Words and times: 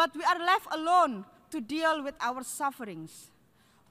but 0.00 0.16
we 0.16 0.24
are 0.24 0.38
left 0.40 0.64
alone 0.72 1.26
to 1.50 1.60
deal 1.60 2.02
with 2.02 2.14
our 2.22 2.42
sufferings. 2.42 3.28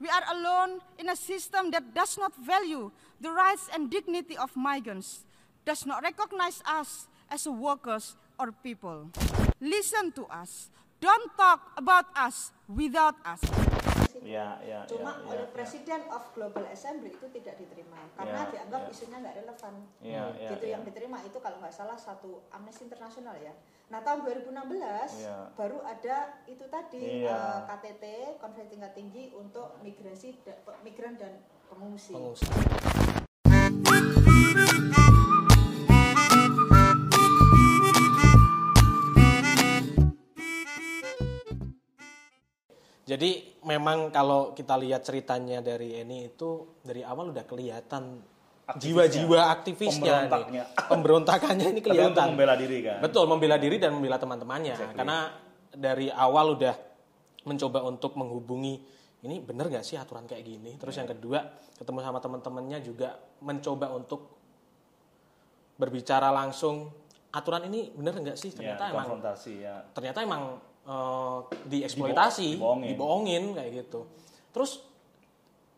We 0.00 0.08
are 0.08 0.26
alone 0.34 0.80
in 0.98 1.08
a 1.08 1.14
system 1.14 1.70
that 1.70 1.94
does 1.94 2.18
not 2.18 2.34
value 2.34 2.90
the 3.20 3.30
rights 3.30 3.70
and 3.72 3.88
dignity 3.88 4.36
of 4.36 4.50
migrants, 4.56 5.22
does 5.64 5.86
not 5.86 6.02
recognize 6.02 6.66
us 6.66 7.06
as 7.30 7.46
workers 7.46 8.16
or 8.40 8.50
people. 8.50 9.06
Listen 9.60 10.10
to 10.18 10.26
us. 10.26 10.70
Don't 11.00 11.30
talk 11.36 11.78
about 11.78 12.06
us 12.16 12.50
without 12.66 13.14
us. 13.24 13.69
Ya, 14.20 14.60
ya, 14.60 14.84
Cuma 14.84 15.16
ya, 15.16 15.24
oleh 15.26 15.44
ya, 15.44 15.52
Presiden 15.52 16.04
of 16.08 16.28
Global 16.30 16.68
Assembly 16.68 17.08
itu 17.08 17.26
tidak 17.32 17.56
diterima 17.56 17.96
karena 18.12 18.44
Ya, 18.44 18.50
dianggap 18.52 18.82
ya. 18.84 18.92
isunya 18.92 19.16
nggak 19.16 19.36
relevan. 19.40 19.74
Ya, 19.98 20.24
ya, 20.36 20.50
gitu 20.52 20.64
ya. 20.64 20.72
yang 20.76 20.82
diterima 20.84 21.18
itu 21.24 21.38
kalau 21.38 21.56
nggak 21.56 21.72
salah 21.72 21.96
satu 21.96 22.44
Amnesty 22.50 22.84
International 22.84 23.32
ya. 23.34 23.56
Nah 23.88 23.98
tahun 24.00 24.22
2016 24.22 25.24
Ya. 25.24 25.48
baru 25.56 25.80
ada 25.80 26.36
itu 26.44 26.62
tadi 26.68 27.24
Iya. 27.24 27.32
eh, 27.32 27.58
KTT 27.66 28.04
Konferensi 28.36 28.70
tingkat 28.70 28.92
tinggi 28.92 29.32
untuk 29.32 29.80
migrasi 29.80 30.36
da- 30.44 30.60
migran 30.80 31.16
dan 31.16 31.40
pengungsi. 31.66 32.12
Pengungsi. 32.12 32.44
Jadi 43.10 43.30
memang 43.66 44.14
kalau 44.14 44.54
kita 44.54 44.78
lihat 44.78 45.02
ceritanya 45.02 45.58
dari 45.58 45.98
Eni 45.98 46.30
itu 46.30 46.78
dari 46.78 47.02
awal 47.02 47.34
udah 47.34 47.42
kelihatan 47.42 48.22
Aktivisnya, 48.70 48.86
jiwa-jiwa 48.86 49.40
aktivisnya 49.50 49.98
nih. 49.98 50.30
pemberontaknya. 50.30 50.64
Pemberontakannya 50.86 51.66
ini 51.66 51.80
Tapi 51.82 51.90
untuk 51.90 51.90
kelihatan. 51.90 52.26
membela 52.30 52.54
diri 52.54 52.78
kan. 52.86 52.98
Betul, 53.02 53.24
membela 53.26 53.56
diri 53.58 53.76
dan 53.82 53.90
membela 53.98 54.14
teman-temannya. 54.14 54.74
Exactly. 54.78 54.94
Karena 54.94 55.18
dari 55.74 56.06
awal 56.06 56.54
udah 56.54 56.74
mencoba 57.50 57.82
untuk 57.82 58.14
menghubungi 58.14 58.74
ini 59.20 59.36
bener 59.42 59.66
nggak 59.66 59.82
sih 59.82 59.98
aturan 59.98 60.22
kayak 60.22 60.46
gini. 60.46 60.78
Terus 60.78 60.94
yang 60.94 61.10
kedua 61.10 61.42
ketemu 61.82 61.98
sama 61.98 62.22
teman-temannya 62.22 62.78
juga 62.78 63.18
mencoba 63.42 63.90
untuk 63.90 64.38
berbicara 65.74 66.30
langsung 66.30 66.94
aturan 67.30 67.66
ini 67.66 67.90
bener 67.90 68.14
nggak 68.14 68.38
sih 68.38 68.50
Ya, 68.52 68.76
ternyata 68.76 68.84
emang 68.86 69.06
konfrontasi 69.06 69.52
ya. 69.62 69.76
ternyata 69.94 70.18
emang 70.20 70.42
eh, 70.84 71.38
dieksploitasi, 71.66 72.56
Dibo- 72.56 72.76
dibohongin. 72.80 72.88
dibohongin 72.88 73.44
kayak 73.54 73.70
gitu. 73.80 74.00
Terus 74.50 74.72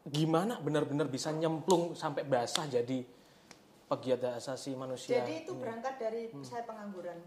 gimana 0.03 0.59
benar-benar 0.59 1.07
bisa 1.07 1.31
nyemplung 1.31 1.95
sampai 1.95 2.27
basah 2.27 2.67
jadi 2.67 3.07
pegiat 3.87 4.37
asasi 4.37 4.75
manusia? 4.75 5.21
Jadi 5.21 5.47
itu 5.47 5.53
berangkat 5.55 5.95
dari 5.97 6.31
saya 6.43 6.65
pengangguran. 6.65 7.19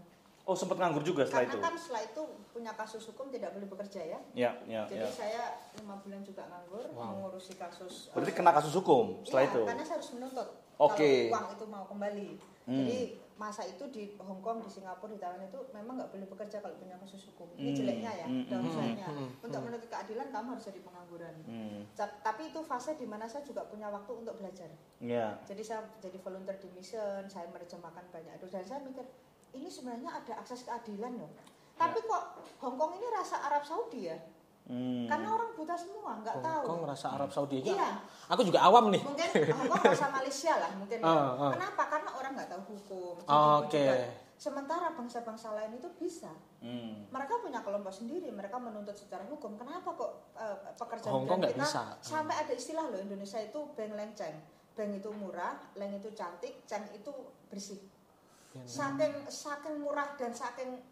Oh 0.46 0.54
sempat 0.54 0.78
nganggur 0.78 1.02
juga 1.02 1.26
setelah 1.26 1.42
Karena 1.42 1.58
itu. 1.58 1.58
kan 1.58 1.74
setelah 1.74 2.02
itu 2.06 2.22
punya 2.54 2.70
kasus 2.78 3.02
hukum 3.10 3.26
tidak 3.34 3.50
boleh 3.50 3.66
bekerja 3.66 3.98
ya. 3.98 4.18
Ya, 4.30 4.50
ya, 4.62 4.86
Jadi 4.86 5.02
ya. 5.02 5.10
saya 5.10 5.42
lima 5.74 5.98
bulan 5.98 6.22
juga 6.22 6.46
nganggur 6.46 6.86
mengurusi 6.94 7.58
kasus. 7.58 8.14
Berarti 8.14 8.30
eh, 8.30 8.36
kena 8.38 8.54
kasus 8.54 8.70
hukum 8.70 9.26
setelah 9.26 9.42
Iya, 9.42 9.50
itu. 9.50 9.60
karena 9.66 9.82
saya 9.82 9.96
harus 9.98 10.10
menuntut 10.14 10.48
Oke. 10.78 11.10
kalau 11.26 11.34
uang 11.34 11.46
itu 11.50 11.64
mau 11.66 11.84
kembali. 11.90 12.28
Hmm. 12.62 12.78
Jadi 12.78 13.00
masa 13.36 13.62
itu 13.62 13.84
di 13.88 14.16
Hong 14.16 14.40
Kong, 14.40 14.58
di 14.58 14.66
Singapura, 14.66 15.12
di 15.12 15.20
Taiwan 15.20 15.44
itu 15.44 15.60
memang 15.70 15.94
nggak 15.94 16.08
boleh 16.08 16.24
bekerja 16.26 16.56
kalau 16.58 16.72
punya 16.74 16.96
kasus 16.96 17.28
hukum. 17.28 17.44
Ini 17.54 17.68
Hmm. 17.68 17.76
jeleknya 17.76 18.12
ya, 18.14 18.26
Hmm, 18.26 18.44
downside-nya. 18.46 19.06
hmm, 19.06 19.28
Untuk 19.40 19.60
menuntut 19.60 19.88
keadilan 19.88 20.28
kamu 20.30 20.46
harus 20.50 20.64
jadi 20.64 20.80
pengangguran. 20.80 21.34
Hmm. 21.44 21.80
Ta- 21.92 22.16
Tapi 22.18 22.48
itu 22.48 22.60
fase 22.60 22.94
di 22.94 23.04
mana 23.04 23.24
saya 23.24 23.42
juga 23.42 23.62
punya 23.62 23.86
waktu 23.86 24.08
untuk 24.10 24.34
belajar. 24.34 24.72
Ya. 24.98 25.36
Jadi 25.42 25.60
saya 25.60 25.84
jadi 25.98 26.16
volunteer 26.18 26.56
di 26.56 26.68
mission, 26.70 27.22
saya 27.26 27.44
menerjemahkan 27.46 28.08
banyak 28.08 28.32
itu 28.34 28.46
dan 28.48 28.64
saya 28.64 28.80
mikir 28.80 29.04
ini 29.52 29.68
sebenarnya 29.68 30.10
ada 30.14 30.32
akses 30.36 30.64
keadilan 30.64 31.16
loh. 31.16 31.28
Tapi 31.74 32.00
kok 32.00 32.24
Hong 32.58 32.74
Kong 32.74 32.96
ini 32.96 33.04
rasa 33.10 33.36
Arab 33.42 33.60
Saudi 33.62 34.08
ya? 34.08 34.16
Hmm. 34.66 35.06
Karena 35.06 35.28
orang 35.30 35.50
buta 35.54 35.78
semua, 35.78 36.18
nggak 36.18 36.42
tahu. 36.42 36.64
Hongkong 36.66 36.90
rasa 36.90 37.06
Arab 37.14 37.30
Saudi 37.30 37.62
aja. 37.62 37.70
Iya. 37.78 37.90
Aku 38.34 38.42
juga 38.42 38.66
awam 38.66 38.90
nih. 38.90 38.98
mungkin 38.98 39.28
Hongkong 39.62 39.84
rasa 39.86 40.10
Malaysia 40.10 40.52
lah 40.58 40.70
mungkin. 40.74 40.98
Ah, 41.06 41.38
ah. 41.38 41.50
Kenapa? 41.54 41.82
Karena 41.86 42.10
orang 42.12 42.32
nggak 42.34 42.50
tahu 42.50 42.62
hukum. 42.74 43.14
Oh, 43.24 43.62
Oke. 43.62 43.78
juga- 43.78 44.26
Sementara 44.36 44.92
bangsa-bangsa 44.92 45.56
lain 45.56 45.80
itu 45.80 45.88
bisa. 45.96 46.28
Hmm. 46.60 47.08
Mereka 47.08 47.40
punya 47.40 47.64
kelompok 47.64 47.88
sendiri, 47.88 48.28
mereka 48.28 48.60
menuntut 48.60 48.92
secara 48.92 49.24
hukum. 49.24 49.56
Kenapa 49.56 49.96
kok 49.96 50.12
eh, 50.36 50.58
pekerjaan 50.76 51.14
Hong 51.14 51.24
Kong 51.24 51.40
kita 51.40 51.56
bisa. 51.56 51.96
sampai 52.04 52.44
ada 52.44 52.52
istilah 52.52 52.84
loh 52.84 53.00
Indonesia 53.00 53.40
itu 53.40 53.56
beng 53.72 53.96
leng 53.96 54.12
ceng. 54.12 54.36
Beng 54.76 54.92
itu 54.92 55.08
murah, 55.08 55.56
leng 55.72 55.96
itu 55.96 56.12
cantik, 56.12 56.68
ceng 56.68 56.84
itu 56.92 57.08
bersih. 57.48 57.80
Iya, 58.52 58.60
Saking 58.68 59.24
saking 59.24 59.80
murah 59.80 60.12
dan 60.20 60.36
saking 60.36 60.84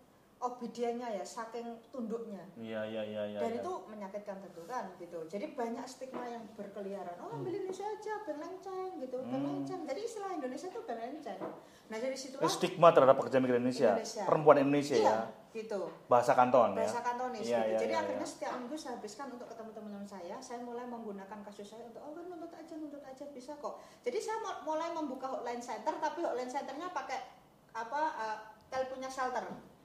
obediennya 0.45 1.09
ya, 1.11 1.25
saking 1.25 1.65
tunduknya 1.89 2.45
Iya, 2.55 2.85
iya, 2.85 3.03
iya, 3.03 3.23
iya. 3.27 3.39
dan 3.41 3.51
iya. 3.51 3.59
itu 3.59 3.73
menyakitkan 3.87 4.37
tentu 4.39 4.63
kan 4.65 4.93
gitu 4.95 5.25
jadi 5.25 5.49
banyak 5.51 5.85
stigma 5.85 6.21
yang 6.23 6.45
berkeliaran 6.53 7.17
oh 7.19 7.33
ambil 7.33 7.49
Indonesia 7.51 7.89
aja 7.89 8.21
belenceng 8.23 9.01
gitu 9.01 9.17
Hmm. 9.17 9.33
belenceng 9.33 9.81
jadi 9.83 10.01
istilah 10.01 10.31
Indonesia 10.35 10.69
itu 10.69 10.81
belenceng 10.83 11.41
nah 11.85 11.97
dari 11.97 12.13
situ 12.15 12.37
Itu 12.37 12.49
stigma 12.51 12.89
terhadap 12.91 13.17
pekerja 13.17 13.39
migran 13.39 13.59
Indonesia. 13.59 13.93
Indonesia. 13.95 14.25
Perempuan 14.25 14.57
Indonesia 14.59 14.97
iya, 14.97 15.09
ya. 15.11 15.17
gitu 15.55 15.81
Bahasa 16.07 16.33
kanton 16.33 16.69
ya. 16.71 16.79
bahasa 16.79 17.01
kantonis 17.01 17.41
Iya, 17.43 17.49
gitu 17.55 17.65
iya, 17.67 17.79
jadi 17.79 17.91
iya, 17.91 18.01
akhirnya 18.01 18.21
iya. 18.21 18.33
setiap 18.33 18.53
minggu 18.55 18.77
saya 18.77 18.93
habiskan 18.95 19.27
untuk 19.31 19.47
ketemu 19.47 19.71
teman-teman 19.71 20.07
saya 20.07 20.37
saya 20.39 20.59
mulai 20.61 20.85
menggunakan 20.85 21.39
kasus 21.43 21.67
saya 21.67 21.85
untuk 21.85 22.01
oh 22.01 22.13
kan 22.13 22.25
nuntut 22.27 22.53
aja 22.53 22.75
nuntut 22.75 23.01
aja 23.03 23.25
bisa 23.31 23.53
kok 23.55 23.75
jadi 24.01 24.19
saya 24.19 24.37
mu- 24.39 24.61
mulai 24.67 24.93
membuka 24.93 25.27
hotline 25.27 25.59
center 25.59 25.95
tapi 25.95 26.21
hotline 26.21 26.49
centernya 26.49 26.89
pakai 26.91 27.21
apa 27.73 28.01
uh, 28.15 28.37
teleponnya 28.67 29.09
shelter 29.09 29.45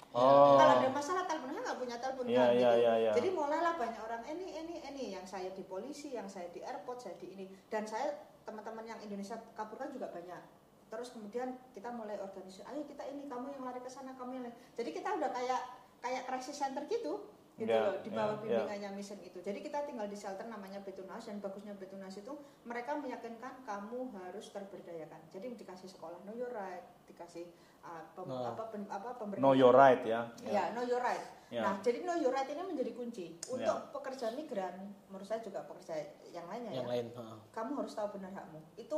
Oh. 0.09 0.57
kalau 0.57 0.81
ada 0.81 0.89
masalah 0.89 1.23
teleponnya 1.29 1.61
nggak 1.61 1.77
punya 1.77 1.97
telepon 2.01 2.25
Iya, 2.25 2.41
kan 2.41 2.49
iya, 2.49 2.57
gitu. 2.57 2.81
iya, 2.81 2.93
iya. 2.97 3.11
Jadi 3.13 3.29
mulailah 3.29 3.73
banyak 3.77 4.01
orang 4.01 4.23
ini 4.25 4.45
ini 4.57 4.75
ini 4.81 5.03
yang 5.13 5.25
saya 5.29 5.53
di 5.53 5.61
polisi, 5.61 6.17
yang 6.17 6.25
saya 6.25 6.49
di 6.49 6.65
airport, 6.65 7.05
saya 7.05 7.13
di 7.21 7.29
ini 7.29 7.45
dan 7.69 7.85
saya 7.85 8.17
teman-teman 8.41 8.89
yang 8.89 8.97
Indonesia 9.05 9.37
kabur 9.53 9.77
kan 9.77 9.93
juga 9.93 10.09
banyak. 10.09 10.41
Terus 10.89 11.13
kemudian 11.13 11.53
kita 11.77 11.93
mulai 11.93 12.17
organisasi, 12.17 12.65
ayo 12.65 12.81
kita 12.89 13.05
ini 13.05 13.29
kamu 13.29 13.53
yang 13.53 13.61
lari 13.61 13.77
ke 13.85 13.91
sana, 13.93 14.17
kamu 14.17 14.41
yang 14.41 14.43
lari. 14.49 14.57
Jadi 14.73 14.89
kita 14.89 15.09
udah 15.13 15.29
kayak 15.29 15.61
kayak 16.01 16.25
crisis 16.25 16.57
center 16.57 16.81
gitu. 16.89 17.29
Gitu 17.59 17.67
Iya, 17.67 17.83
loh, 17.83 17.95
di 17.99 18.09
bawah 18.09 18.23
iya, 18.25 18.39
iya. 18.39 18.47
bimbingannya 18.63 18.89
mission 18.95 19.19
itu. 19.19 19.37
Jadi 19.43 19.59
kita 19.59 19.83
tinggal 19.83 20.07
di 20.07 20.15
shelter 20.15 20.47
namanya 20.47 20.79
Betunas 20.79 21.27
dan 21.27 21.43
bagusnya 21.43 21.75
Betunas 21.75 22.15
itu 22.15 22.31
mereka 22.63 22.95
meyakinkan 22.95 23.67
kamu 23.67 23.99
harus 24.15 24.47
terberdayakan. 24.49 25.19
Jadi 25.27 25.59
dikasih 25.59 25.91
sekolah 25.91 26.23
know 26.23 26.31
your 26.31 26.47
right, 26.49 26.87
dikasih 27.03 27.51
uh, 27.83 27.99
pem- 28.15 28.31
Nah. 28.31 28.55
apa, 28.55 28.63
pen- 28.71 28.87
apa 28.87 29.09
pemberdayaan 29.19 29.43
Know 29.43 29.53
your 29.53 29.75
right 29.75 29.99
ya. 30.07 30.31
Ya, 30.41 30.71
know 30.71 30.87
your 30.87 31.03
right. 31.03 31.19
Ya. 31.51 31.67
Nah, 31.67 31.75
jadi 31.81 32.07
know 32.07 32.15
your 32.15 32.31
right 32.31 32.47
ini 32.47 32.63
menjadi 32.63 32.95
kunci 32.95 33.35
untuk 33.51 33.59
Ya. 33.83 33.91
pekerja 33.91 34.31
migran. 34.31 34.79
Menurut 35.11 35.27
saya 35.27 35.43
juga 35.43 35.67
pekerja 35.67 35.99
yang 36.29 36.47
lainnya 36.47 36.71
Yang 36.71 36.87
ya. 36.87 36.91
lain. 36.95 37.05
Kamu 37.51 37.71
harus 37.75 37.91
tahu 37.91 38.15
benar 38.15 38.31
hakmu. 38.31 38.63
Itu 38.77 38.97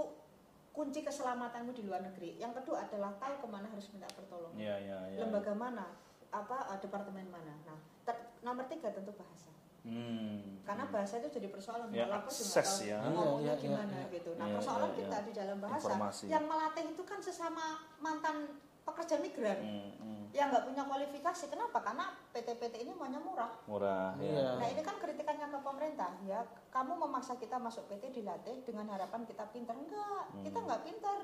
kunci 0.72 1.02
keselamatanmu 1.02 1.74
di 1.74 1.84
luar 1.84 2.00
negeri. 2.00 2.38
Yang 2.38 2.62
kedua 2.62 2.86
adalah 2.86 3.12
tahu 3.18 3.42
ke 3.42 3.48
mana 3.50 3.68
harus 3.68 3.90
minta 3.90 4.08
pertolongan. 4.08 4.56
Iya, 4.56 4.76
iya, 4.80 4.98
iya. 5.10 5.20
Lembaga 5.20 5.52
mana, 5.52 5.86
apa 6.32 6.72
eh, 6.72 6.80
departemen 6.80 7.28
mana. 7.28 7.56
Nah, 7.68 7.76
ter- 8.04 8.31
nomor 8.41 8.66
tiga 8.66 8.90
tentu 8.90 9.13
bahasa. 9.13 9.50
Hmm. 9.81 10.62
Karena 10.62 10.85
bahasa 10.88 11.18
itu 11.18 11.29
jadi 11.31 11.50
persoalan 11.50 11.90
Ya, 11.90 12.06
juga 12.06 12.22
akses 12.22 12.53
tahu 12.53 12.85
ya. 12.85 12.97
ngomongnya 13.02 13.41
Iya, 13.41 13.50
iya, 13.50 13.53
gimana 13.57 13.96
iya, 13.97 14.13
gitu. 14.13 14.29
Nah, 14.38 14.46
Iya, 14.46 14.53
persoalan 14.62 14.85
iya, 14.88 14.97
kita 15.02 15.18
iya. 15.18 15.25
di 15.25 15.31
dalam 15.34 15.57
bahasa 15.57 15.81
Informasi. 15.84 16.24
yang 16.29 16.44
melatih 16.46 16.85
itu 16.88 17.03
kan 17.03 17.19
sesama 17.19 17.66
mantan 17.97 18.35
pekerja 18.81 19.16
migran 19.18 19.57
Hmm, 19.57 19.90
hmm. 19.96 20.24
yang 20.34 20.50
nggak 20.50 20.66
punya 20.66 20.84
kualifikasi. 20.84 21.44
Kenapa? 21.47 21.78
Karena 21.80 22.06
PT-PT 22.30 22.74
ini 22.80 22.94
maunya 22.94 23.18
murah. 23.18 23.50
Murah 23.66 24.13
ya. 24.18 24.57
Nah 24.57 24.68
ini 24.68 24.81
kan 24.81 24.97
kritikannya 24.97 25.47
ke 25.47 25.59
pemerintah 25.59 26.12
ya. 26.24 26.41
Kamu 26.69 26.97
memaksa 27.00 27.38
kita 27.38 27.57
masuk 27.57 27.85
PT 27.88 28.09
dilatih 28.12 28.62
dengan 28.62 28.85
harapan 28.88 29.22
kita 29.24 29.50
pintar. 29.50 29.74
Enggak, 29.74 30.30
kita 30.41 30.57
nggak 30.59 30.81
pintar. 30.84 31.22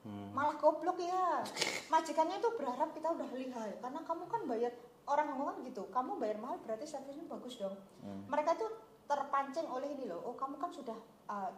Hmm. 0.00 0.28
Malah 0.32 0.56
goblok 0.56 0.96
ya. 0.98 1.40
Majikannya 1.88 2.36
itu 2.36 2.48
berharap 2.54 2.92
kita 2.92 3.08
udah 3.10 3.28
lihai. 3.30 3.72
Karena 3.80 4.00
kamu 4.02 4.24
kan 4.26 4.44
bayar 4.44 4.72
orang 5.08 5.26
ngomong 5.34 5.64
gitu. 5.66 5.88
Kamu 5.92 6.16
bayar 6.16 6.38
mahal 6.40 6.58
berarti 6.64 6.88
servisnya 6.88 7.24
bagus 7.28 7.60
dong. 7.60 7.76
Hmm. 8.00 8.24
Mereka 8.28 8.56
tuh 8.56 8.70
terpancing 9.04 9.68
oleh 9.68 9.92
ini 9.92 10.08
loh. 10.08 10.20
Oh 10.24 10.34
kamu 10.36 10.56
kan 10.56 10.72
sudah 10.72 10.96
uh, 11.28 11.50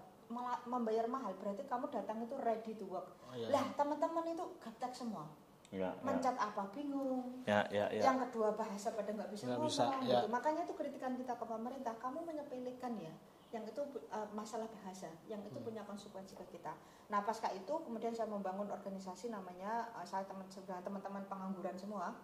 membayar 0.66 1.06
mahal 1.06 1.30
berarti 1.38 1.62
kamu 1.70 1.86
datang 1.90 2.18
itu 2.18 2.34
ready 2.42 2.74
to 2.74 2.86
work. 2.90 3.06
Oh, 3.30 3.34
iya. 3.38 3.54
Lah 3.54 3.64
teman-teman 3.78 4.26
itu 4.26 4.44
gaptek 4.58 4.90
semua. 4.90 5.26
Ya, 5.74 5.90
ya. 5.90 5.98
Mencat 5.98 6.38
apa 6.38 6.62
bingung 6.70 7.42
Ya, 7.42 7.66
ya, 7.74 7.90
ya. 7.90 8.06
yang 8.06 8.22
kedua 8.22 8.54
bahasa 8.54 8.94
pada 8.94 9.10
nggak 9.10 9.34
bisa 9.34 9.50
ngomong 9.50 9.66
bisa, 9.66 9.90
gitu. 9.98 10.14
ya. 10.14 10.22
makanya 10.30 10.62
itu 10.62 10.78
kritikan 10.78 11.18
kita 11.18 11.34
ke 11.34 11.42
pemerintah 11.42 11.90
kamu 11.98 12.22
menyepelekan 12.22 12.94
ya 13.02 13.10
yang 13.50 13.66
itu 13.66 13.82
uh, 14.14 14.30
masalah 14.30 14.70
bahasa 14.70 15.10
yang 15.26 15.42
itu 15.42 15.58
Hmm. 15.58 15.66
punya 15.66 15.82
konsekuensi 15.82 16.38
ke 16.38 16.46
kita 16.54 16.70
nah 17.10 17.22
pasca 17.26 17.50
itu 17.50 17.74
kemudian 17.82 18.14
saya 18.14 18.30
membangun 18.30 18.70
organisasi 18.70 19.26
namanya 19.26 19.90
uh, 19.98 20.06
saya 20.06 20.22
teman 20.30 20.46
teman-teman 20.86 21.26
pengangguran 21.26 21.74
semua 21.74 22.14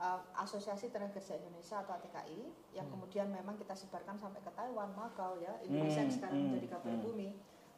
uh, 0.00 0.20
Asosiasi 0.40 0.88
Tenaga 0.88 1.20
Kerja 1.20 1.36
Indonesia 1.36 1.84
atau 1.84 1.94
ATKI 2.00 2.74
yang 2.74 2.88
kemudian 2.88 3.28
memang 3.28 3.54
kita 3.60 3.76
sebarkan 3.76 4.16
sampai 4.16 4.40
ke 4.40 4.50
Taiwan, 4.56 4.90
Macau 4.96 5.36
ya 5.38 5.52
Indonesia 5.62 6.00
yang 6.00 6.10
Hmm, 6.10 6.16
sekarang 6.16 6.36
hmm, 6.40 6.46
menjadi 6.50 6.66
kabar 6.74 6.94
hmm. 6.96 7.04
bumi 7.04 7.30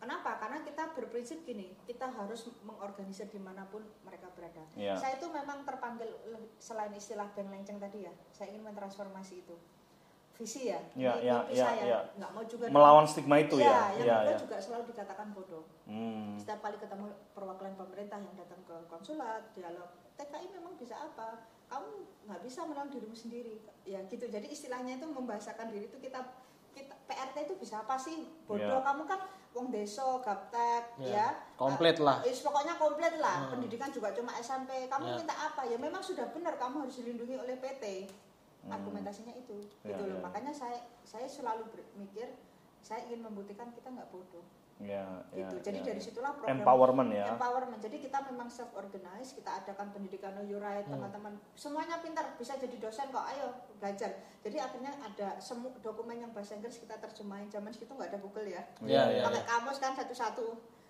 Kenapa? 0.02 0.34
Karena 0.34 0.58
kita 0.66 0.98
berprinsip 0.98 1.46
gini, 1.46 1.78
kita 1.86 2.10
harus 2.10 2.50
mengorganisir 2.66 3.30
di 3.30 3.38
mana 3.38 3.62
pun 3.70 3.86
mereka 4.02 4.26
berada. 4.34 4.66
Iya. 4.74 4.98
Saya 4.98 5.14
itu 5.14 5.30
memang 5.30 5.62
terpanggil 5.62 6.10
selain 6.58 6.90
istilah 6.90 7.30
beng 7.38 7.46
lenceng 7.46 7.78
tadi 7.78 8.10
ya, 8.10 8.12
saya 8.34 8.50
ingin 8.50 8.66
mentransformasi 8.66 9.46
itu. 9.46 9.54
Visi 10.34 10.66
ya, 10.74 10.82
Ini 10.98 11.06
iya, 11.06 11.38
mimpi 11.46 11.54
iya, 11.54 11.66
saya. 11.70 11.82
iya. 11.86 11.98
Nggak 12.18 12.30
mau 12.34 12.42
juga 12.50 12.64
Melawan 12.66 13.06
stigma 13.06 13.36
itu 13.38 13.62
Iya, 13.62 13.70
ya. 13.70 13.78
yang 13.94 14.02
kedua 14.02 14.26
iya. 14.26 14.42
juga 14.42 14.56
selalu 14.58 14.84
dikatakan 14.90 15.26
bodoh. 15.30 15.64
Hmm. 15.86 16.34
Setiap 16.34 16.58
kali 16.66 16.76
ketemu 16.82 17.06
perwakilan 17.30 17.74
pemerintah 17.78 18.18
yang 18.18 18.34
datang 18.34 18.58
ke 18.66 18.76
konsulat, 18.90 19.54
dialog, 19.54 19.86
TKI 20.18 20.50
memang 20.50 20.74
bisa 20.82 20.98
apa? 20.98 21.46
Kamu 21.72 21.88
nggak 22.28 22.40
bisa 22.44 22.60
menolong 22.62 22.92
dirimu 22.92 23.16
sendiri. 23.16 23.56
Ya 23.82 24.04
gitu. 24.04 24.28
Jadi 24.28 24.46
istilahnya 24.46 25.00
itu 25.00 25.08
membahasakan 25.08 25.72
diri 25.72 25.88
itu 25.88 25.96
kita 25.96 26.20
kita 26.72 26.92
PRT 27.04 27.36
itu 27.48 27.54
bisa 27.56 27.80
apa 27.80 27.96
sih? 27.96 28.28
Bodoh. 28.44 28.80
Iya. 28.80 28.84
Kamu 28.84 29.02
kan 29.04 29.20
wong 29.52 29.68
deso, 29.68 30.20
gaptek, 30.20 30.96
Iya. 30.96 31.12
ya. 31.12 31.28
Komplit 31.56 31.96
Eh, 31.96 32.04
lah. 32.04 32.24
is, 32.24 32.40
pokoknya 32.40 32.76
komplit 32.76 33.16
lah. 33.16 33.48
Hmm. 33.48 33.56
Pendidikan 33.56 33.88
juga 33.88 34.12
cuma 34.12 34.32
SMP. 34.38 34.88
Kamu 34.88 35.04
Iya. 35.06 35.16
minta 35.18 35.34
apa? 35.36 35.64
Ya 35.64 35.76
memang 35.76 36.00
sudah 36.00 36.28
benar 36.32 36.56
kamu 36.56 36.84
harus 36.84 36.96
dilindungi 37.00 37.36
oleh 37.36 37.56
PT. 37.56 38.08
Hmm. 38.64 38.72
Argumentasinya 38.72 39.32
itu. 39.32 39.56
Iya, 39.82 39.96
gitu 39.96 40.02
loh. 40.08 40.18
iya. 40.20 40.24
Makanya 40.24 40.52
saya 40.52 40.78
saya 41.04 41.28
selalu 41.28 41.68
berpikir 41.68 42.32
saya 42.82 43.06
ingin 43.08 43.22
membuktikan 43.22 43.70
kita 43.70 43.88
nggak 43.88 44.10
bodoh 44.10 44.42
Iya, 44.82 45.22
iya, 45.30 45.46
gitu. 45.46 45.70
Jadi 45.70 45.78
iya, 45.78 45.86
dari 45.94 46.00
situlah 46.02 46.32
program 46.34 46.58
Empowerment 46.58 47.10
ya. 47.14 47.26
Empowerment. 47.30 47.78
Jadi 47.78 48.02
kita 48.02 48.18
memang 48.26 48.50
self 48.50 48.74
organize, 48.74 49.30
kita 49.30 49.62
adakan 49.62 49.94
pendidikan 49.94 50.34
your 50.42 50.58
right, 50.58 50.82
Hmm. 50.82 50.98
teman-teman 50.98 51.38
semuanya 51.54 52.02
pintar, 52.02 52.34
bisa 52.34 52.58
jadi 52.58 52.74
dosen 52.82 53.06
kok. 53.14 53.22
Ayo 53.22 53.54
belajar. 53.78 54.10
Jadi 54.42 54.58
akhirnya 54.58 54.90
ada 54.98 55.38
semua 55.38 55.70
dokumen 55.78 56.18
yang 56.18 56.34
bahasa 56.34 56.58
Inggris 56.58 56.82
kita 56.82 56.98
terjemahin. 56.98 57.46
Zaman 57.46 57.70
segitu 57.70 57.94
nggak 57.94 58.10
ada 58.10 58.18
Google 58.18 58.48
ya. 58.50 58.62
Iya, 58.82 59.02
iya. 59.12 59.22
Pakai 59.22 59.42
kamus 59.46 59.78
kan 59.78 59.94
satu-satu. 59.94 60.46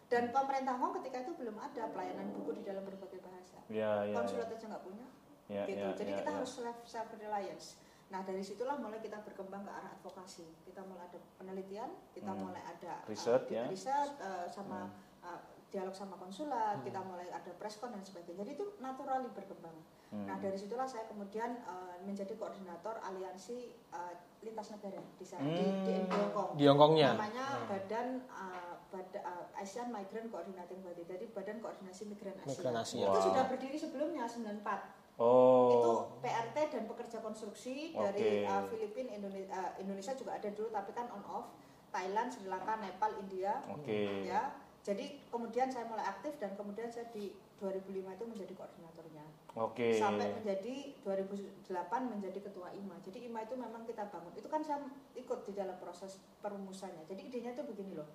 Dan 0.08 0.28
pemerintah 0.32 0.76
Hong 0.76 0.92
ketika 1.00 1.24
itu 1.24 1.32
belum 1.36 1.56
ada 1.56 1.88
pelayanan 1.92 2.32
buku 2.32 2.60
di 2.60 2.62
dalam 2.64 2.84
berbagai 2.88 3.20
bahasa. 3.20 3.60
Iya, 3.68 4.08
iya. 4.08 4.16
Konsulat 4.16 4.48
aja 4.48 4.66
nggak 4.72 4.84
punya 4.88 5.06
Iya, 5.52 5.62
gitu. 5.68 5.84
iya, 5.84 5.96
Jadi 6.00 6.10
iya, 6.12 6.18
kita 6.24 6.30
iya. 6.32 6.36
harus 6.40 6.50
self 6.52 6.78
self 6.88 7.08
reliance. 7.20 7.76
Nah 8.12 8.20
dari 8.20 8.44
situlah 8.44 8.76
mulai 8.76 9.00
kita 9.00 9.18
berkembang 9.18 9.64
ke 9.64 9.72
arah 9.72 9.90
advokasi. 9.90 10.44
Kita 10.62 10.84
mulai 10.84 11.08
ada 11.08 11.16
penelitian, 11.34 11.88
kita 12.12 12.28
Hmm. 12.28 12.44
mulai 12.44 12.60
ada 12.62 13.00
uh, 13.00 13.08
Riset, 13.08 13.48
kita 13.48 13.56
ya. 13.56 13.64
riset 13.66 14.10
uh, 14.20 14.44
sama 14.46 14.92
uh, 15.24 15.40
dialog 15.66 15.96
sama 15.96 16.20
konsulat, 16.20 16.84
kita 16.84 17.00
mulai 17.00 17.24
ada 17.26 17.48
preskon 17.56 17.88
dan 17.88 18.04
sebagainya. 18.04 18.44
Jadi 18.44 18.50
itu 18.52 18.66
naturally 18.78 19.32
berkembang. 19.32 19.72
Hmm. 20.12 20.28
Nah 20.28 20.36
dari 20.36 20.54
situlah 20.54 20.84
saya 20.84 21.08
kemudian 21.08 21.56
uh, 21.64 21.96
menjadi 22.04 22.36
koordinator 22.36 23.00
aliansi 23.00 23.64
uh, 23.88 24.12
lintas 24.42 24.68
negara 24.68 25.00
di 25.16 25.24
sana 25.24 25.48
di, 25.48 25.64
di, 25.80 25.94
Hmm. 25.96 26.04
di 26.04 26.12
Hongkong. 26.12 26.50
Di 26.60 26.64
Hongkongnya. 26.68 27.10
Namanya 27.16 27.46
Hmm. 27.56 27.64
Badan 27.66 28.06
uh, 28.28 28.72
Bada- 28.92 29.24
uh, 29.24 29.46
Asian 29.56 29.88
Migrant 29.88 30.28
Coordinating 30.28 30.84
Body. 30.84 31.08
Jadi 31.08 31.24
Badan 31.32 31.64
Koordinasi 31.64 32.04
Migran 32.04 32.36
Asia. 32.36 32.52
Migran 32.52 32.76
Asia. 32.76 33.00
Itu 33.00 33.16
Wow. 33.16 33.24
sudah 33.24 33.44
berdiri 33.48 33.80
sebelumnya 33.80 34.28
94 34.28 35.00
itu 35.20 35.90
Oh. 35.92 36.08
PRT 36.24 36.56
dan 36.72 36.84
pekerja 36.88 37.20
konstruksi 37.20 37.92
Oke. 37.92 38.00
dari 38.00 38.48
uh, 38.48 38.64
Filipina 38.66 39.12
Indonesia, 39.12 39.76
Indonesia 39.76 40.12
juga 40.16 40.40
ada 40.40 40.48
dulu 40.48 40.72
tapi 40.72 40.90
kan 40.96 41.06
on 41.12 41.22
off 41.28 41.52
Thailand 41.92 42.32
Sri 42.32 42.48
Lanka 42.48 42.80
Nepal 42.80 43.12
India 43.20 43.60
Oke. 43.68 44.24
ya 44.24 44.56
jadi 44.82 45.20
kemudian 45.30 45.70
saya 45.70 45.86
mulai 45.86 46.02
aktif 46.08 46.34
dan 46.42 46.56
kemudian 46.58 46.90
saya 46.90 47.06
di 47.14 47.30
2005 47.62 48.02
itu 48.18 48.24
menjadi 48.26 48.52
koordinatornya 48.58 49.24
Oke. 49.54 49.94
sampai 49.94 50.32
menjadi 50.34 50.96
2008 51.06 51.70
menjadi 52.10 52.38
ketua 52.42 52.72
IMA 52.74 52.96
jadi 53.06 53.28
IMA 53.28 53.46
itu 53.46 53.54
memang 53.54 53.86
kita 53.86 54.08
bangun 54.10 54.32
itu 54.34 54.48
kan 54.50 54.64
saya 54.64 54.82
ikut 55.14 55.46
di 55.46 55.52
dalam 55.54 55.76
proses 55.78 56.18
perumusannya 56.42 57.06
jadi 57.06 57.20
idenya 57.22 57.54
itu 57.54 57.62
begini 57.62 57.94
loh 57.94 58.08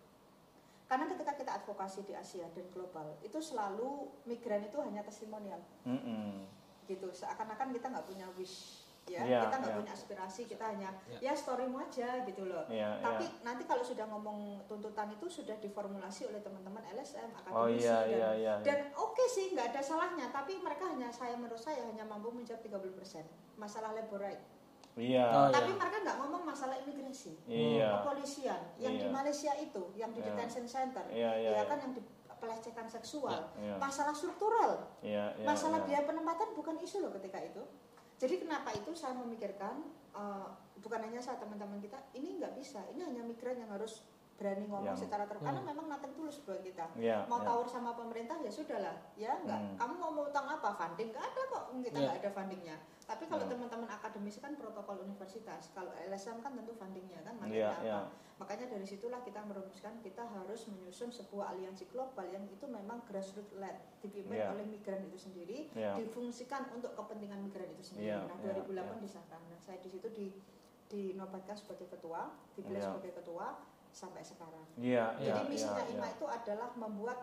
karena 0.88 1.08
ketika 1.12 1.36
kita 1.36 1.52
advokasi 1.64 2.04
di 2.04 2.16
Asia 2.16 2.48
dan 2.52 2.66
global 2.72 3.16
itu 3.20 3.40
selalu 3.40 4.08
migran 4.26 4.64
itu 4.68 4.80
hanya 4.84 5.04
testimonial 5.04 5.60
Mm-mm. 5.88 6.48
Gitu 6.88 7.07
seakan-akan 7.12 7.75
kita 7.75 7.92
nggak 7.92 8.07
punya 8.07 8.25
wish 8.39 8.88
ya 9.07 9.24
Iya, 9.24 9.48
kita 9.48 9.56
nggak 9.63 9.72
iya. 9.72 9.80
punya 9.80 9.92
aspirasi 9.95 10.42
kita 10.48 10.63
hanya 10.68 10.89
Iya. 11.07 11.31
ya 11.31 11.34
storymu 11.34 11.80
aja 11.80 12.28
gitu 12.28 12.44
loh 12.44 12.68
Iya, 12.68 13.00
tapi 13.00 13.24
iya. 13.24 13.39
nanti 13.39 13.63
kalau 13.63 13.80
sudah 13.80 14.04
ngomong 14.04 14.68
tuntutan 14.68 15.07
itu 15.12 15.31
sudah 15.31 15.56
diformulasi 15.60 16.28
oleh 16.28 16.44
teman-teman 16.44 16.84
LSM 16.92 17.31
akademisi 17.31 17.56
Oh 17.56 17.68
iya, 17.72 17.98
dan, 18.04 18.12
iya, 18.12 18.30
iya. 18.36 18.54
dan 18.68 18.80
oke 18.95 19.24
sih 19.31 19.56
nggak 19.56 19.72
ada 19.72 19.80
salahnya 19.80 20.28
tapi 20.28 20.60
mereka 20.60 20.92
hanya 20.92 21.07
saya 21.07 21.39
menurut 21.39 21.60
saya 21.60 21.88
hanya 21.88 22.04
mampu 22.04 22.36
menjawab 22.36 22.60
30% 22.60 23.24
masalah 23.56 23.95
labor 23.95 24.19
right 24.19 24.44
Iya. 24.98 25.30
Oh, 25.30 25.54
tapi 25.54 25.72
iya. 25.72 25.78
mereka 25.78 25.98
nggak 26.04 26.18
ngomong 26.25 26.44
masalah 26.44 26.75
imigrasi 26.81 27.38
Iya. 27.48 28.01
kepolisian 28.01 28.60
yang 28.81 28.98
di 28.98 29.06
Iya. 29.06 29.13
Malaysia 29.13 29.54
itu 29.56 29.84
yang 29.94 30.12
di 30.12 30.19
Iya. 30.19 30.34
detention 30.34 30.66
center 30.68 31.06
Iya, 31.07 31.31
iya, 31.38 31.50
ya 31.54 31.62
iya. 31.62 31.63
kan 31.63 31.78
yang 31.80 31.94
di 31.95 32.01
pelecehan 32.38 32.88
seksual 32.88 33.50
Iya. 33.57 33.75
masalah 33.78 34.13
struktural 34.13 34.88
Iya, 35.01 35.34
iya. 35.38 35.45
masalah 35.45 35.84
iya. 35.84 35.86
biaya 35.86 36.04
penempatan 36.06 36.54
bukan 36.54 36.78
isu 36.81 37.01
loh 37.06 37.12
ketika 37.18 37.42
itu. 37.42 37.63
Jadi 38.18 38.42
kenapa 38.42 38.74
itu 38.74 38.98
saya 38.98 39.13
memikirkan 39.13 39.86
eh, 40.18 40.48
bukan 40.81 41.00
hanya 41.06 41.22
saya 41.22 41.38
teman-teman 41.38 41.78
kita 41.78 41.98
ini 42.13 42.42
nggak 42.42 42.57
bisa, 42.57 42.81
ini 42.94 43.06
hanya 43.06 43.22
migran 43.22 43.57
yang 43.62 43.69
harus 43.69 44.01
berani 44.38 44.69
ngomong 44.69 44.94
Yang- 44.94 45.10
secara 45.10 45.25
terbuka 45.25 45.50
karena 45.50 45.62
memang 45.66 45.86
nothing 45.89 46.13
tulus 46.13 46.38
buat 46.45 46.62
kita. 46.62 46.86
Iya, 46.94 47.25
mau 47.25 47.42
iya. 47.42 47.48
tawur 47.50 47.66
sama 47.66 47.98
pemerintah 47.98 48.38
ya 48.38 48.51
sudahlah, 48.54 48.94
ya 49.18 49.34
nggak. 49.42 49.60
Hmm. 49.60 49.75
Kamu 49.81 49.94
mau 49.98 50.30
utang 50.30 50.45
apa? 50.45 50.78
Funding 50.78 51.10
nggak 51.10 51.25
ada 51.25 51.42
kok, 51.50 51.63
kita 51.74 51.98
Iya. 51.98 52.06
nggak 52.06 52.18
ada 52.22 52.30
fundingnya. 52.31 52.78
Tapi 53.07 53.24
kalau 53.25 53.44
Iya. 53.44 53.51
teman-teman 53.57 53.89
akademisi 53.89 54.38
kan 54.38 54.54
protokol 54.54 55.01
universitas, 55.01 55.74
kalau 55.74 55.89
LSM 55.98 56.38
kan 56.45 56.54
tentu 56.54 56.78
fundingnya 56.78 57.25
kan 57.25 57.34
materinya 57.42 57.74
apa. 57.74 57.81
iya. 57.84 58.00
Makanya 58.38 58.69
dari 58.69 58.86
situlah 58.86 59.25
kita 59.25 59.42
merumuskan 59.42 59.98
kita 60.06 60.22
harus 60.22 60.69
menyusun 60.69 61.10
sebuah 61.10 61.57
aliansi 61.57 61.89
global 61.89 62.30
yang 62.30 62.45
itu 62.45 62.69
memang 62.69 63.01
grassroots 63.10 63.57
led, 63.57 63.74
dipimpin 64.06 64.38
Iya. 64.38 64.54
oleh 64.54 64.69
migran 64.69 65.01
itu 65.01 65.18
sendiri, 65.18 65.74
Iya. 65.74 65.98
difungsikan 65.98 66.69
untuk 66.69 66.94
kepentingan 66.94 67.42
migran 67.42 67.74
itu 67.74 67.81
sendiri. 67.89 68.13
Iya, 68.13 68.30
nah, 68.30 68.38
iya, 68.38 68.54
2008 68.54 69.01
iya. 69.01 69.06
disahkan. 69.10 69.42
Nah, 69.50 69.57
saya 69.57 69.81
di 69.81 69.89
situ 69.89 70.06
di 70.13 70.30
dinobatkan 70.88 71.51
sebagai 71.51 71.89
ketua, 71.89 72.31
dipilih 72.56 72.80
Iya. 72.80 72.88
sebagai 72.88 73.12
ketua 73.18 73.60
sampai 73.98 74.22
sekarang. 74.22 74.62
Iya, 74.78 75.18
iya, 75.18 75.34
Jadi 75.34 75.42
iya, 75.42 75.50
misinya 75.50 75.84
iya. 75.90 75.98
IMA 75.98 76.08
itu 76.14 76.26
adalah 76.30 76.70
membuat 76.78 77.20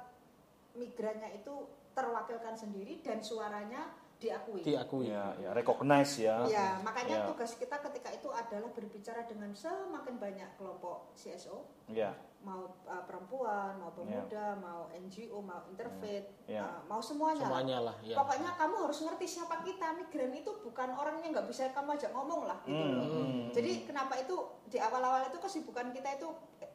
migrannya 0.74 1.30
itu 1.38 1.54
terwakilkan 1.94 2.58
sendiri 2.58 2.98
dan 2.98 3.22
suaranya 3.22 3.94
diakui. 4.18 4.66
diakui. 4.66 5.06
Iya, 5.06 5.38
iya. 5.38 5.50
Recognize 5.54 6.12
ya. 6.18 6.36
Ya, 6.50 6.68
makanya 6.82 7.22
Iya. 7.22 7.26
tugas 7.30 7.54
kita 7.54 7.78
ketika 7.78 8.10
itu 8.10 8.26
adalah 8.34 8.70
berbicara 8.74 9.22
dengan 9.30 9.54
semakin 9.54 10.18
banyak 10.18 10.50
kelompok 10.58 11.14
CSO, 11.14 11.62
Iya. 11.86 12.10
Mau 12.44 12.62
uh, 12.84 13.02
perempuan, 13.02 13.74
mau 13.76 13.90
pemuda, 13.90 14.52
mau 14.54 14.86
NGO, 14.92 15.40
mau 15.40 15.64
interfaith, 15.66 16.28
Iya. 16.44 16.60
uh, 16.60 16.80
mau 16.84 17.00
semuanya. 17.00 17.40
lah. 17.40 17.48
Semuanya 17.50 17.78
lah, 17.80 17.96
ya. 18.00 18.14
Pokoknya 18.14 18.50
kamu 18.54 18.74
harus 18.84 18.98
ngerti 19.00 19.26
siapa 19.26 19.56
kita. 19.60 19.96
Migran 19.96 20.30
itu 20.30 20.52
bukan 20.60 20.92
orang 20.92 21.18
yang 21.18 21.32
nggak 21.32 21.48
bisa 21.48 21.72
kamu 21.72 21.96
ajak 21.96 22.12
ngomong 22.12 22.44
lah 22.44 22.60
gitu 22.62 22.76
Hmm, 22.76 22.94
loh. 22.94 23.06
hmm, 23.08 23.42
Jadi 23.50 23.70
kenapa 23.84 24.14
itu 24.16 24.36
di 24.66 24.76
awal-awal 24.76 25.26
itu 25.26 25.38
kesibukan 25.38 25.88
kita 25.90 26.08
itu 26.14 26.28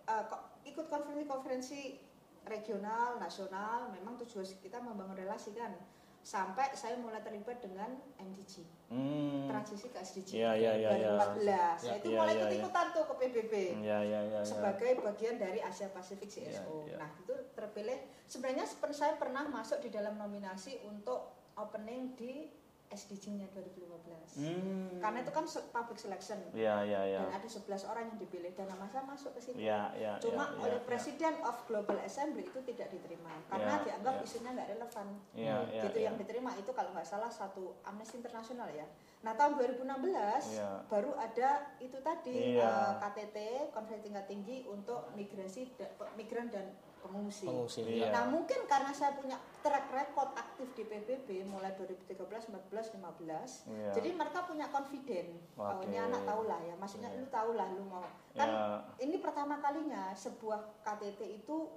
uh, 0.05 0.23
ikut 0.63 0.85
konferensi-konferensi 0.85 2.01
regional, 2.43 3.17
nasional. 3.17 3.87
Memang 3.89 4.17
tujuan 4.19 4.45
kita 4.57 4.81
membangun 4.81 5.15
relasi 5.15 5.53
kan. 5.53 5.77
Sampai 6.29 6.69
saya 6.77 6.93
mulai 7.01 7.25
terlibat 7.25 7.57
dengan 7.57 7.89
MDG, 8.21 8.61
Hmm. 8.93 9.49
transisi 9.49 9.89
ke 9.89 9.97
SDG. 9.97 10.37
Iya, 10.37 10.51
iya, 10.53 10.71
iya, 10.77 10.91
iya. 10.93 11.09
2014. 11.17 11.77
Saya 11.81 11.97
itu 11.97 12.07
Iya, 12.13 12.19
mulai 12.21 12.33
iya. 12.33 12.41
ikut-ikutan 12.45 12.85
tuh 12.93 13.03
ke 13.09 13.13
PBB 13.17 13.53
Iya, 13.57 13.73
iya, 13.81 13.97
iya. 14.05 14.19
iya. 14.29 14.41
sebagai 14.45 15.01
bagian 15.01 15.41
dari 15.41 15.57
Asia 15.57 15.89
Pasifik 15.89 16.29
CSO. 16.29 16.85
Iya, 16.85 16.93
iya. 16.93 16.97
Nah, 17.01 17.09
itu 17.17 17.33
terpilih. 17.57 17.97
Sebenarnya 18.29 18.69
saya 18.93 19.17
pernah 19.17 19.49
masuk 19.49 19.81
di 19.81 19.89
dalam 19.89 20.21
nominasi 20.21 20.77
untuk 20.85 21.33
opening 21.57 22.13
di 22.13 22.45
SDG-nya 22.89 23.45
2015. 23.53 24.41
Hmm. 24.41 24.97
Karena 24.97 25.17
itu 25.21 25.31
kan 25.31 25.45
public 25.45 25.97
selection. 26.01 26.41
Iya, 26.57 26.81
iya, 26.85 27.01
iya. 27.05 27.19
Dan 27.21 27.37
ada 27.37 27.47
11 27.47 27.85
orang 27.85 28.03
yang 28.09 28.17
dipilih 28.17 28.51
dan 28.57 28.65
nama 28.65 28.89
saya 28.89 29.05
masuk 29.05 29.31
ke 29.37 29.41
situ. 29.41 29.57
Iya, 29.61 29.93
iya, 29.93 30.11
Cuma 30.17 30.49
iya, 30.49 30.61
oleh 30.65 30.79
iya, 30.81 30.87
Presiden 30.89 31.35
of 31.45 31.57
Global 31.69 31.97
Assembly 32.01 32.49
itu 32.49 32.59
tidak 32.65 32.89
diterima 32.89 33.29
karena 33.45 33.77
Iya, 33.77 33.85
dianggap 33.85 34.13
iya. 34.17 34.25
isunya 34.25 34.49
nggak 34.57 34.69
relevan. 34.73 35.07
Iya, 35.37 35.57
iya, 35.69 35.81
gitu 35.85 35.97
iya. 36.01 36.05
yang 36.09 36.15
diterima 36.17 36.51
itu 36.57 36.71
kalau 36.73 36.89
nggak 36.97 37.05
salah 37.05 37.29
satu 37.29 37.77
Amnesty 37.85 38.17
International 38.17 38.69
ya. 38.73 38.85
Nah 39.19 39.35
tahun 39.35 39.59
2016 39.59 40.55
Iya. 40.55 40.87
baru 40.87 41.11
ada 41.13 41.49
itu 41.77 41.99
tadi 41.99 42.55
Iya. 42.55 42.63
eh, 42.63 42.93
KTT 42.97 43.37
konferensi 43.69 44.07
tingkat 44.07 44.25
tinggi 44.25 44.63
untuk 44.65 45.11
migrasi 45.11 45.75
da- 45.75 45.91
migran 46.15 46.47
dan 46.47 46.71
pengungsi. 46.99 47.43
Pengungsi. 47.43 47.83
Iya. 47.83 48.07
ya. 48.07 48.11
Nah 48.11 48.23
mungkin 48.29 48.63
karena 48.63 48.91
saya 48.91 49.11
punya 49.13 49.35
track 49.59 49.87
record 49.89 50.31
aktif 50.33 50.71
di 50.71 50.83
PBB 50.83 51.43
mulai 51.45 51.75
2013, 51.75 52.47
14, 52.47 52.91
15, 52.91 53.67
Iya. 53.67 53.91
jadi 53.91 54.09
mereka 54.13 54.43
punya 54.43 54.67
confident. 54.69 55.35
Oh 55.53 55.79
ini 55.81 55.97
anak 55.97 56.23
tahu 56.23 56.43
lah 56.45 56.59
ya, 56.61 56.75
maksudnya 56.75 57.07
Iya. 57.09 57.19
lu 57.19 57.27
tahu 57.27 57.49
lah 57.53 57.67
lu 57.69 57.83
mau. 57.83 58.03
Kan 58.31 58.47
Iya. 58.47 58.63
ini 59.01 59.19
pertama 59.19 59.59
kalinya 59.59 60.15
sebuah 60.15 60.59
KTT 60.81 61.19
itu 61.35 61.67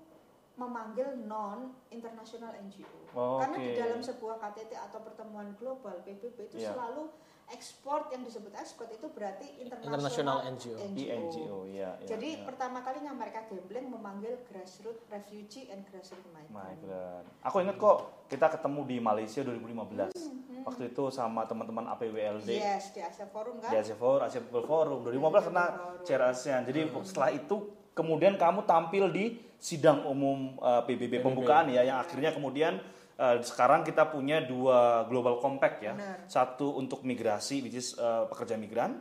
memanggil 0.52 1.16
non 1.18 1.74
international 1.88 2.54
NGO. 2.60 3.08
Oh, 3.10 3.40
Karena 3.40 3.56
di 3.56 3.68
oke. 3.68 3.78
dalam 3.78 4.00
sebuah 4.00 4.36
KTT 4.38 4.76
atau 4.76 5.00
pertemuan 5.00 5.56
global 5.56 5.98
PBB 6.02 6.38
itu 6.44 6.56
Iya. 6.56 6.70
selalu 6.70 7.08
ekspor 7.52 8.08
yang 8.10 8.24
disebut 8.24 8.52
ekspor 8.56 8.88
itu 8.88 9.06
berarti 9.12 9.46
International 9.60 9.92
international 10.00 10.38
NGO. 10.56 10.76
Di 10.96 11.04
NGO, 11.12 11.58
ya. 11.68 11.94
ya, 12.00 12.08
Jadi 12.16 12.40
ya. 12.40 12.44
pertama 12.48 12.80
kalinya 12.80 13.12
mereka 13.12 13.44
gambling 13.46 13.86
memanggil 13.92 14.34
grassroots 14.48 15.04
refugee 15.12 15.68
and 15.68 15.84
grassroots 15.86 16.26
migrant. 16.32 16.80
Migrant. 16.80 17.24
Aku 17.44 17.60
ingat 17.60 17.76
kok 17.76 18.26
kita 18.32 18.46
ketemu 18.58 18.80
di 18.88 18.96
Malaysia 18.98 19.40
2015. 19.44 20.16
Hmm, 20.16 20.64
Waktu 20.64 20.82
itu 20.94 21.04
sama 21.10 21.42
teman-teman 21.44 21.84
APWLD 21.92 22.48
Yes, 22.48 22.94
di 22.94 23.02
Asia 23.02 23.26
Forum 23.28 23.58
kan? 23.58 23.70
di 23.70 23.76
Asia 23.76 23.96
Forum, 23.98 24.22
Asia 24.24 24.40
People 24.40 24.64
Forum 24.64 24.98
2015 25.04 25.48
kena 25.50 25.64
chair 26.06 26.22
ASEAN. 26.22 26.62
Jadi 26.64 26.80
setelah 27.02 27.30
itu 27.34 27.56
kemudian 27.92 28.40
kamu 28.40 28.64
tampil 28.64 29.12
di 29.12 29.36
sidang 29.62 30.02
umum 30.08 30.58
uh, 30.58 30.82
PBB 30.82 31.22
pembukaan 31.22 31.70
ya 31.70 31.86
yang 31.86 32.02
akhirnya 32.02 32.34
kemudian 32.34 32.82
uh, 33.22 33.38
sekarang 33.38 33.86
kita 33.86 34.10
punya 34.10 34.42
dua 34.42 35.06
global 35.06 35.38
compact 35.38 35.78
ya. 35.78 35.94
Benar. 35.94 36.26
Satu 36.26 36.74
untuk 36.74 37.06
migrasi 37.06 37.62
which 37.62 37.78
is 37.78 37.94
uh, 38.02 38.26
pekerja 38.26 38.58
migran. 38.58 38.98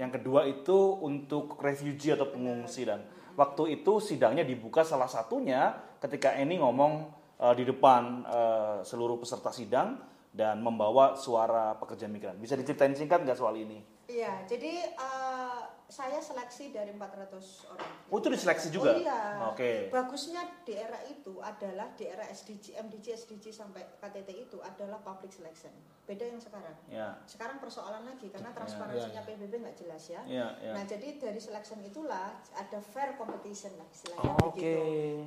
Yang 0.00 0.22
kedua 0.22 0.46
itu 0.48 0.96
untuk 1.02 1.58
refugee 1.60 2.14
atau 2.14 2.30
pengungsi 2.30 2.86
dan 2.86 3.02
waktu 3.34 3.82
itu 3.82 3.98
sidangnya 3.98 4.46
dibuka 4.46 4.86
salah 4.86 5.10
satunya 5.10 5.74
ketika 5.98 6.38
Eni 6.38 6.62
ngomong 6.62 6.92
uh, 7.42 7.54
di 7.54 7.66
depan 7.66 8.22
uh, 8.24 8.78
seluruh 8.86 9.18
peserta 9.18 9.50
sidang 9.50 9.98
dan 10.30 10.62
membawa 10.62 11.18
suara 11.18 11.74
pekerja 11.74 12.06
migran. 12.06 12.38
Bisa 12.38 12.54
diceritain 12.54 12.94
singkat 12.94 13.26
nggak 13.26 13.38
soal 13.38 13.58
ini? 13.58 13.97
Iya, 14.08 14.48
jadi 14.48 14.72
eh, 14.88 15.60
saya 15.86 16.16
seleksi 16.16 16.68
dari 16.68 16.92
400 16.92 17.28
orang. 17.68 17.92
Oh, 18.08 18.16
itu 18.16 18.28
diseleksi 18.28 18.68
juga? 18.68 18.92
Oh 18.92 18.96
iya. 18.96 19.20
Oke. 19.46 19.88
Bagusnya 19.88 20.64
di 20.64 20.72
era 20.72 20.96
itu 21.04 21.36
adalah 21.38 21.92
di 21.92 22.04
era 22.04 22.24
SDG, 22.24 22.76
MDG, 22.78 23.12
SDG 23.14 23.52
sampai 23.52 23.84
KTT 23.96 24.48
itu 24.48 24.60
adalah 24.60 24.96
public 24.98 25.28
selection. 25.28 25.72
Beda 26.04 26.24
yang 26.24 26.40
sekarang. 26.40 26.72
Ya. 26.88 27.20
Sekarang 27.24 27.56
persoalan 27.56 28.04
lagi 28.04 28.28
karena 28.28 28.48
transparansinya 28.50 29.20
PBB 29.24 29.52
nggak 29.60 29.76
jelas 29.78 30.00
ya. 30.08 30.24
Ya, 30.24 30.56
ya. 30.58 30.72
Nah, 30.72 30.84
jadi 30.84 31.16
dari 31.16 31.36
selection 31.36 31.80
itulah 31.80 32.32
ada 32.50 32.78
fair 32.80 33.12
competition 33.14 33.76
lah 33.76 33.84
istilahnya 33.86 34.24
Oh, 34.24 34.48
begitu. 34.48 34.72
oke. 34.72 34.76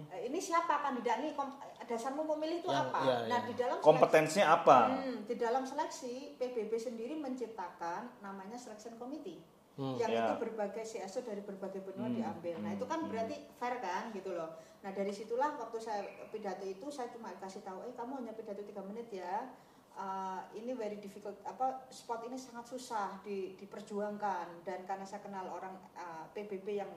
Eh, 0.09 0.21
Ini 0.25 0.38
siapa 0.38 0.81
kandidat 0.81 1.21
nih? 1.21 1.33
Kom- 1.33 1.53
dasarmu 1.81 2.23
memilih 2.23 2.61
itu 2.61 2.69
Yang- 2.69 2.88
apa? 2.88 3.00
iya, 3.03 3.15
nah, 3.27 3.39
iya. 3.41 3.47
di 3.47 3.53
dalam 3.53 3.75
seleksi- 3.75 3.89
Kompetensinya 3.89 4.47
apa? 4.55 4.77
Hmm, 4.88 5.17
di 5.27 5.35
dalam 5.35 5.63
seleksi 5.65 6.13
PBB 6.39 6.71
sendiri 6.79 7.13
menciptakan 7.15 8.01
namanya 8.21 8.55
selection 8.71 8.95
committee. 8.95 9.43
Hmm, 9.75 9.95
yang 9.99 10.11
ya. 10.11 10.23
itu 10.27 10.33
berbagai 10.39 10.83
CSO 10.83 11.23
dari 11.23 11.43
berbagai 11.43 11.83
benua 11.83 12.07
Hmm, 12.07 12.15
diambil. 12.15 12.55
Nah, 12.59 12.71
hmm, 12.71 12.77
itu 12.79 12.85
kan 12.87 12.99
hmm. 13.03 13.09
berarti 13.11 13.35
fair 13.59 13.75
kan 13.83 14.11
gitu 14.15 14.31
loh. 14.35 14.55
Nah, 14.83 14.91
dari 14.95 15.11
situlah 15.11 15.55
waktu 15.59 15.77
saya 15.79 16.07
pidato 16.31 16.63
itu 16.67 16.87
saya 16.91 17.07
cuma 17.11 17.31
kasih 17.39 17.63
tahu, 17.63 17.83
"Eh, 17.87 17.95
kamu 17.95 18.23
hanya 18.23 18.35
pidato 18.35 18.63
tiga 18.63 18.83
menit 18.83 19.11
ya." 19.11 19.51
Uh, 19.91 20.39
ini 20.55 20.71
very 20.71 20.95
difficult 21.03 21.35
apa 21.43 21.83
spot 21.91 22.23
ini 22.23 22.39
sangat 22.39 22.63
susah 22.63 23.19
di, 23.27 23.59
diperjuangkan 23.59 24.63
dan 24.63 24.87
karena 24.87 25.03
saya 25.03 25.19
kenal 25.19 25.51
orang 25.51 25.75
uh, 25.99 26.23
PBB 26.31 26.79
yang 26.79 26.87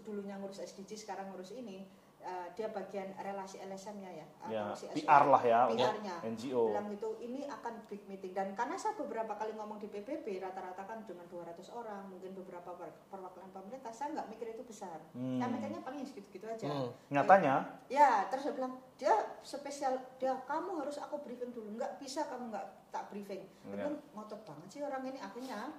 dulunya 0.00 0.32
ngurus 0.40 0.64
SDG 0.64 0.96
sekarang 0.96 1.28
ngurus 1.28 1.52
ini 1.52 1.84
uh, 2.28 2.48
dia 2.52 2.68
bagian 2.68 3.08
relasi 3.16 3.56
LSM-nya 3.58 4.10
ya 4.12 4.26
Ya, 4.46 4.62
atau 4.66 4.76
CSO. 4.78 4.92
PR 4.94 5.24
lah 5.26 5.42
ya, 5.42 5.60
PR-nya 5.66 6.14
NGO. 6.26 6.62
bilang 6.68 6.86
gitu 6.88 7.08
ini 7.18 7.44
akan 7.44 7.84
big 7.84 8.04
meeting 8.04 8.32
dan 8.32 8.52
karena 8.52 8.76
saya 8.76 8.92
beberapa 8.94 9.32
kali 9.32 9.52
ngomong 9.52 9.76
di 9.76 9.88
PBB 9.88 10.36
rata-rata 10.38 10.82
kan 10.82 11.00
cuma 11.02 11.24
200 11.24 11.56
orang 11.70 12.04
mungkin 12.06 12.32
beberapa 12.34 12.68
per- 12.70 13.00
perwakilan 13.08 13.48
pemerintah 13.50 13.88
saya 13.90 14.12
nggak 14.12 14.28
mikir 14.28 14.46
itu 14.50 14.62
besar 14.62 15.00
Hmm. 15.10 15.36
saya 15.36 15.48
mikirnya 15.50 15.80
paling 15.80 16.00
segitu-gitu 16.02 16.44
aja 16.44 16.68
Hmm. 16.68 16.88
Nyatanya, 17.10 17.54
ya 17.86 18.28
terus 18.28 18.44
saya 18.44 18.54
bilang 18.54 18.72
dia 18.94 19.14
spesial 19.40 19.96
dia 20.16 20.36
kamu 20.42 20.78
harus 20.78 20.96
aku 20.96 21.20
briefing 21.20 21.50
dulu 21.50 21.72
nggak 21.74 21.96
bisa 21.96 22.26
kamu 22.26 22.50
nggak 22.50 22.66
tak 22.88 23.08
briefing 23.08 23.40
Ya. 23.66 23.80
tapi 23.80 23.96
ngotot 24.12 24.40
banget 24.42 24.68
sih 24.68 24.80
orang 24.80 25.00
ini 25.02 25.18
akhirnya 25.18 25.72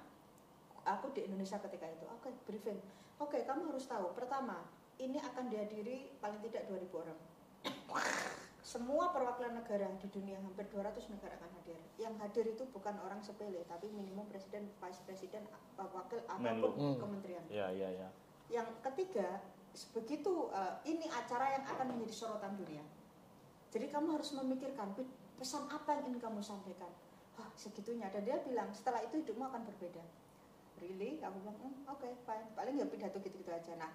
aku 0.82 1.10
di 1.10 1.22
Indonesia 1.22 1.60
ketika 1.60 1.86
itu 1.86 2.06
oke 2.08 2.30
briefing 2.44 2.78
oke 3.16 3.36
kamu 3.38 3.68
harus 3.68 3.84
tahu 3.84 4.10
pertama 4.10 4.64
ini 5.00 5.16
akan 5.18 5.48
dihadiri 5.48 6.12
paling 6.20 6.38
tidak 6.44 6.68
2000 6.68 6.92
orang 6.94 7.18
semua 8.60 9.10
perwakilan 9.10 9.56
negara 9.56 9.88
di 9.98 10.06
dunia 10.12 10.38
hampir 10.38 10.68
200 10.68 10.94
negara 11.10 11.34
akan 11.34 11.50
hadir 11.58 11.80
yang 11.96 12.14
hadir 12.20 12.44
itu 12.46 12.62
bukan 12.70 12.94
orang 13.02 13.18
sepele 13.18 13.64
tapi 13.66 13.88
minimum 13.90 14.28
presiden 14.28 14.68
vice 14.78 15.00
presiden 15.02 15.42
wakil 15.74 16.20
Menlu. 16.38 16.70
ataupun 16.70 16.84
Hmm. 16.94 16.98
kementerian 17.00 17.44
ya 17.48 17.72
ya 17.72 17.88
ya. 17.90 18.08
yang 18.50 18.66
ketiga, 18.82 19.38
begitu 19.94 20.50
uh, 20.50 20.82
ini 20.82 21.06
acara 21.06 21.54
yang 21.54 21.62
akan 21.64 21.94
menjadi 21.94 22.10
sorotan 22.10 22.58
dunia. 22.58 22.82
Jadi 23.70 23.86
kamu 23.86 24.18
harus 24.18 24.34
memikirkan 24.34 24.90
pe- 24.98 25.06
pesan 25.38 25.70
apa 25.70 25.94
yang 25.94 26.10
ingin 26.10 26.18
kamu 26.18 26.42
sampaikan. 26.42 26.90
Wah, 27.38 27.46
segitunya. 27.54 28.10
Dan 28.10 28.26
dia 28.26 28.42
bilang, 28.42 28.74
setelah 28.74 29.06
itu 29.06 29.22
hidupmu 29.22 29.46
akan 29.46 29.62
berbeda. 29.70 30.02
Really? 30.82 31.22
Aku 31.22 31.38
bilang, 31.38 31.54
"Hmm, 31.62 31.94
oke, 31.94 32.10
fine. 32.26 32.46
Paling 32.58 32.74
ya 32.74 32.90
pidato 32.90 33.22
gitu-gitu 33.22 33.54
aja. 33.54 33.78
Nah, 33.78 33.94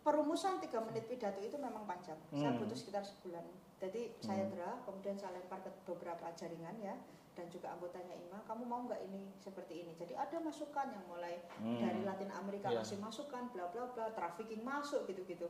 perumusan 0.00 0.58
tiga 0.58 0.80
menit 0.80 1.04
pidato 1.04 1.38
itu 1.38 1.56
memang 1.56 1.84
panjang. 1.84 2.16
Saya 2.30 2.52
Hmm. 2.52 2.60
butuh 2.60 2.76
sekitar 2.76 3.04
sebulan. 3.04 3.44
Jadi 3.76 4.16
saya 4.18 4.48
draft, 4.48 4.84
kemudian 4.84 5.16
saya 5.16 5.36
lempar 5.36 5.60
ke 5.60 5.70
beberapa 5.84 6.28
jaringan 6.34 6.76
ya, 6.78 6.96
dan 7.32 7.46
juga 7.48 7.72
anggotanya 7.72 8.12
IMA, 8.12 8.44
kamu 8.44 8.62
mau 8.64 8.84
nggak 8.84 9.00
ini 9.02 9.32
seperti 9.38 9.80
ini? 9.80 9.92
Jadi 9.96 10.12
ada 10.12 10.36
masukan 10.38 10.86
yang 10.88 11.04
mulai 11.06 11.40
Hmm. 11.56 11.80
dari 11.80 12.00
Latin 12.02 12.28
Amerika 12.32 12.68
Iya. 12.68 12.80
masih 12.80 12.98
masukan, 12.98 13.48
bla 13.50 13.68
bla 13.68 13.88
bla, 13.88 14.12
trafficking 14.12 14.60
masuk 14.60 15.04
gitu-gitu. 15.06 15.48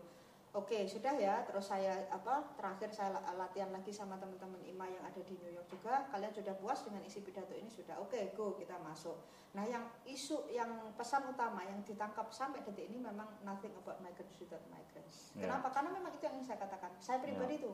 Oke, 0.50 0.82
sudah 0.90 1.14
ya. 1.14 1.46
Terus 1.46 1.70
saya 1.70 2.10
apa? 2.10 2.42
Terakhir 2.58 2.90
saya 2.90 3.14
la- 3.14 3.46
latihan 3.46 3.70
lagi 3.70 3.94
sama 3.94 4.18
teman-teman 4.18 4.58
IMA 4.66 4.90
yang 4.90 5.04
ada 5.06 5.22
di 5.22 5.38
New 5.38 5.46
York 5.46 5.70
juga. 5.70 6.10
Kalian 6.10 6.34
sudah 6.34 6.58
puas 6.58 6.82
dengan 6.82 7.06
isi 7.06 7.22
pidato 7.22 7.54
ini 7.54 7.70
sudah. 7.70 7.94
Oke, 8.02 8.34
go 8.34 8.58
kita 8.58 8.74
masuk. 8.82 9.14
Nah, 9.54 9.62
yang 9.62 9.86
isu 10.02 10.50
yang 10.50 10.90
pesan 10.98 11.30
utama 11.30 11.62
yang 11.62 11.78
ditangkap 11.86 12.34
sampai 12.34 12.66
detik 12.66 12.90
ini 12.90 12.98
memang 12.98 13.30
nothing 13.46 13.70
about 13.78 14.02
migrants 14.02 14.34
without 14.42 14.62
migrants. 14.74 15.30
Ya. 15.38 15.46
Kenapa? 15.46 15.70
Karena 15.70 15.94
memang 15.94 16.18
itu 16.18 16.22
yang 16.26 16.34
ingin 16.34 16.50
saya 16.50 16.58
katakan. 16.66 16.98
Saya 16.98 17.22
pribadi 17.22 17.62
itu 17.62 17.70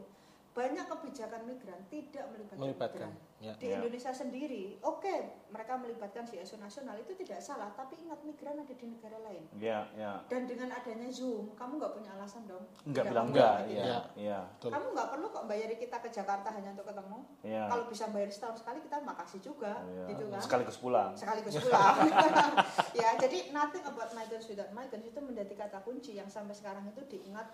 banyak 0.57 0.89
kebijakan 0.89 1.45
migran 1.45 1.81
tidak 1.93 2.25
melibatkan, 2.33 2.65
Melibatkan. 2.65 3.11
migran 3.13 3.25
Ya. 3.37 3.53
di 3.61 3.69
Ya. 3.69 3.77
Indonesia 3.77 4.09
sendiri, 4.09 4.81
oke 4.81 5.17
mereka 5.53 5.77
melibatkan 5.77 6.25
CSO 6.25 6.57
nasional 6.57 6.97
itu 6.97 7.13
tidak 7.13 7.45
salah, 7.45 7.69
tapi 7.77 8.01
ingat 8.01 8.25
migran 8.25 8.57
ada 8.57 8.73
di 8.73 8.87
negara 8.89 9.21
lain. 9.21 9.45
Ya, 9.61 9.85
ya. 9.93 10.25
Dan 10.25 10.49
dengan 10.49 10.73
adanya 10.73 11.13
Zoom, 11.13 11.53
kamu 11.53 11.77
nggak 11.77 11.93
punya 11.93 12.17
alasan 12.17 12.49
dong. 12.49 12.65
Enggak 12.89 13.05
Tidak 13.05 13.13
bilang 13.13 13.27
enggak, 13.29 13.57
gitu. 13.69 13.77
ya. 13.77 13.85
Iya. 13.85 13.99
Ya. 14.17 14.41
Betul. 14.57 14.71
Kamu 14.73 14.87
nggak 14.97 15.09
perlu 15.13 15.27
kok 15.29 15.45
bayari 15.45 15.77
kita 15.77 15.97
ke 16.01 16.09
Jakarta 16.09 16.49
hanya 16.49 16.73
untuk 16.73 16.89
ketemu. 16.89 17.19
Ya. 17.45 17.63
Kalau 17.69 17.85
bisa 17.93 18.05
bayar 18.09 18.31
setahun 18.33 18.57
sekali 18.65 18.79
kita 18.81 18.97
makasih 19.05 19.41
juga, 19.45 19.73
Ya. 19.85 20.05
gitu 20.09 20.25
kan. 20.33 20.41
Sekaligus 20.41 20.77
pulang. 20.81 21.13
Sekaligus 21.13 21.55
pulang. 21.61 21.95
ya, 23.05 23.09
jadi 23.21 23.39
nothing 23.53 23.85
about 23.85 24.09
migrants 24.17 24.49
without 24.49 24.73
migrants 24.73 25.05
itu 25.05 25.21
menjadi 25.21 25.53
kata 25.69 25.85
kunci 25.85 26.17
yang 26.17 26.33
sampai 26.33 26.57
sekarang 26.57 26.89
itu 26.89 27.05
diingat 27.05 27.53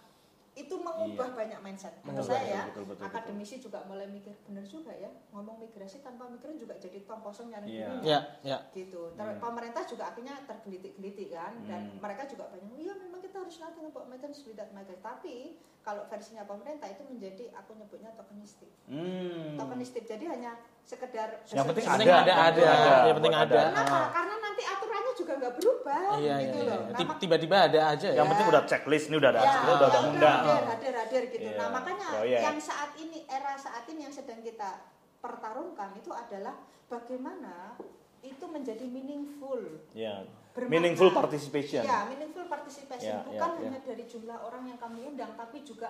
itu 0.52 0.74
mengubah 0.76 1.32
banyak 1.32 1.56
mindset. 1.58 1.96
Menurut 2.02 2.28
saya 2.28 2.44
ya, 2.44 2.62
betul, 2.68 2.84
betul, 2.84 3.00
betul, 3.00 3.08
akademisi 3.08 3.56
juga 3.56 3.80
mulai 3.82 4.04
mikir 4.04 4.36
benar 4.44 4.60
juga 4.62 4.92
ya, 4.92 5.08
ngomong 5.30 5.56
migrasi 5.58 6.04
tanpa 6.04 6.28
migran 6.28 6.54
juga 6.54 6.76
jadi 6.76 7.02
tong 7.02 7.20
kosong 7.20 7.48
nyari 7.48 7.72
Iya. 7.72 7.88
dunia 7.88 8.04
Ya, 8.04 8.18
ya. 8.44 8.58
gitu. 8.70 9.16
Ter- 9.16 9.24
Iya. 9.26 9.40
Pemerintah 9.40 9.82
juga 9.82 10.04
akhirnya 10.06 10.36
tergelitik-gelitik 10.44 11.28
kan, 11.30 11.56
dan 11.64 11.88
Hmm. 11.88 11.98
mereka 11.98 12.22
juga 12.26 12.44
banyak, 12.46 12.68
iya 12.76 12.92
memang 12.94 13.20
kita 13.20 13.40
harus 13.40 13.56
nothing 13.58 13.86
about 13.86 14.06
migrants 14.06 14.44
without 14.44 14.68
migrants. 14.70 15.00
Tapi 15.00 15.36
kalau 15.80 16.04
versinya 16.06 16.44
pemerintah 16.44 16.86
itu 16.86 17.02
menjadi 17.02 17.44
aku 17.54 17.72
nyebutnya 17.72 18.12
tokenistik. 18.12 18.70
Hmm. 18.86 19.56
Tokenistik 19.56 20.04
jadi 20.04 20.24
hanya 20.28 20.52
sekedar 20.82 21.42
Yang 21.44 21.64
penting 21.66 21.86
Yang 21.86 21.96
ada. 21.96 22.12
ada, 22.14 22.34
ada. 22.44 22.62
Ada, 22.62 22.92
Yang 23.02 23.16
penting 23.18 23.36
ada. 23.40 23.60
Kenapa? 23.66 23.96
Ah. 23.96 24.06
Karena 24.12 24.34
nanti 24.38 24.62
aturannya 24.62 25.12
juga 25.16 25.32
nggak 25.40 25.52
berubah 25.56 25.81
Iya, 25.84 26.34
gitu 26.40 26.58
iya, 26.58 26.68
loh. 26.68 26.78
iya. 26.78 26.90
Nah, 26.92 26.98
Tib- 26.98 27.10
mak- 27.10 27.20
Tiba-tiba 27.20 27.56
ada 27.62 27.80
aja 27.90 28.06
ya. 28.06 28.16
Yang 28.16 28.28
penting 28.30 28.46
udah 28.48 28.62
checklist 28.64 29.06
ini 29.08 29.16
udah 29.16 29.30
ada, 29.30 29.40
ya, 29.40 29.46
udah 29.46 29.56
ya 29.56 29.72
undang-undang. 29.74 30.40
hadir, 30.40 30.64
hadir, 30.66 30.92
hadir 30.96 31.22
gitu. 31.30 31.48
Iya, 31.48 31.58
Nah 31.58 31.68
makanya 31.70 32.08
proyek. 32.12 32.40
yang 32.40 32.58
saat 32.58 32.90
ini 32.96 33.18
era 33.26 33.52
saat 33.54 33.84
ini 33.86 34.00
yang 34.02 34.14
sedang 34.14 34.40
kita 34.40 34.70
pertarungkan 35.18 35.90
itu 35.94 36.10
adalah 36.10 36.54
bagaimana 36.86 37.78
itu 38.20 38.44
menjadi 38.44 38.84
meaningful. 38.84 39.60
Ya. 39.92 40.22
Bermakna. 40.52 40.72
Meaningful 40.74 41.10
participation. 41.10 41.80
Ya, 41.80 42.04
meaningful 42.04 42.44
participation 42.44 43.16
Ya, 43.16 43.24
bukan 43.24 43.50
ya. 43.50 43.60
hanya 43.64 43.80
dari 43.80 44.04
jumlah 44.04 44.36
orang 44.36 44.68
yang 44.68 44.76
kami 44.76 45.00
undang, 45.02 45.32
tapi 45.32 45.64
juga 45.64 45.88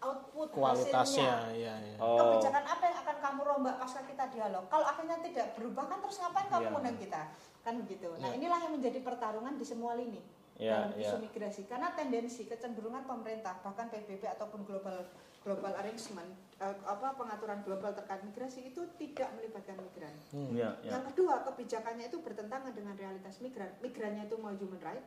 output 0.00 0.48
Kualitasnya, 0.50 1.28
hasilnya. 1.28 1.60
ya, 1.60 1.74
ya. 1.76 1.96
Oh. 2.00 2.16
Kebijakan 2.16 2.64
apa 2.64 2.82
yang 2.88 2.98
akan 3.04 3.16
kamu 3.20 3.40
rombak 3.44 3.76
pasca 3.76 4.00
kita 4.02 4.24
dialog? 4.32 4.64
Kalau 4.66 4.86
akhirnya 4.88 5.20
tidak 5.20 5.46
berubah 5.54 5.84
kan 5.86 5.98
terus 6.00 6.16
ngapain 6.18 6.48
kamu 6.48 6.66
Ya. 6.66 6.76
undang 6.76 6.96
kita? 6.96 7.22
Kan 7.60 7.74
begitu. 7.84 8.08
Nah 8.16 8.32
Ya. 8.32 8.36
inilah 8.40 8.58
yang 8.64 8.72
menjadi 8.72 8.98
pertarungan 9.00 9.54
di 9.54 9.64
semua 9.64 9.92
lini 9.92 10.24
Ya, 10.56 10.88
dalam 10.88 10.96
ya. 10.96 11.04
isu 11.04 11.16
migrasi. 11.20 11.64
Karena 11.64 11.92
tendensi 11.92 12.44
kecenderungan 12.44 13.04
pemerintah 13.04 13.60
bahkan 13.60 13.88
PBB 13.88 14.24
ataupun 14.26 14.64
global 14.64 15.04
global 15.40 15.72
arrangement 15.72 16.28
eh, 16.60 16.76
apa 16.84 17.16
pengaturan 17.16 17.64
global 17.64 17.96
terkait 17.96 18.20
migrasi 18.20 18.68
itu 18.68 18.84
tidak 19.00 19.32
melibatkan 19.36 19.80
migran. 19.80 20.12
Hmm. 20.32 20.52
Ya, 20.52 20.76
ya. 20.84 21.00
Yang 21.00 21.12
kedua, 21.12 21.44
kebijakannya 21.48 22.12
itu 22.12 22.20
bertentangan 22.20 22.76
dengan 22.76 22.92
realitas 22.92 23.40
migran. 23.40 23.72
Migrannya 23.80 24.28
itu 24.28 24.36
mau 24.36 24.52
human 24.52 24.80
right, 24.80 25.00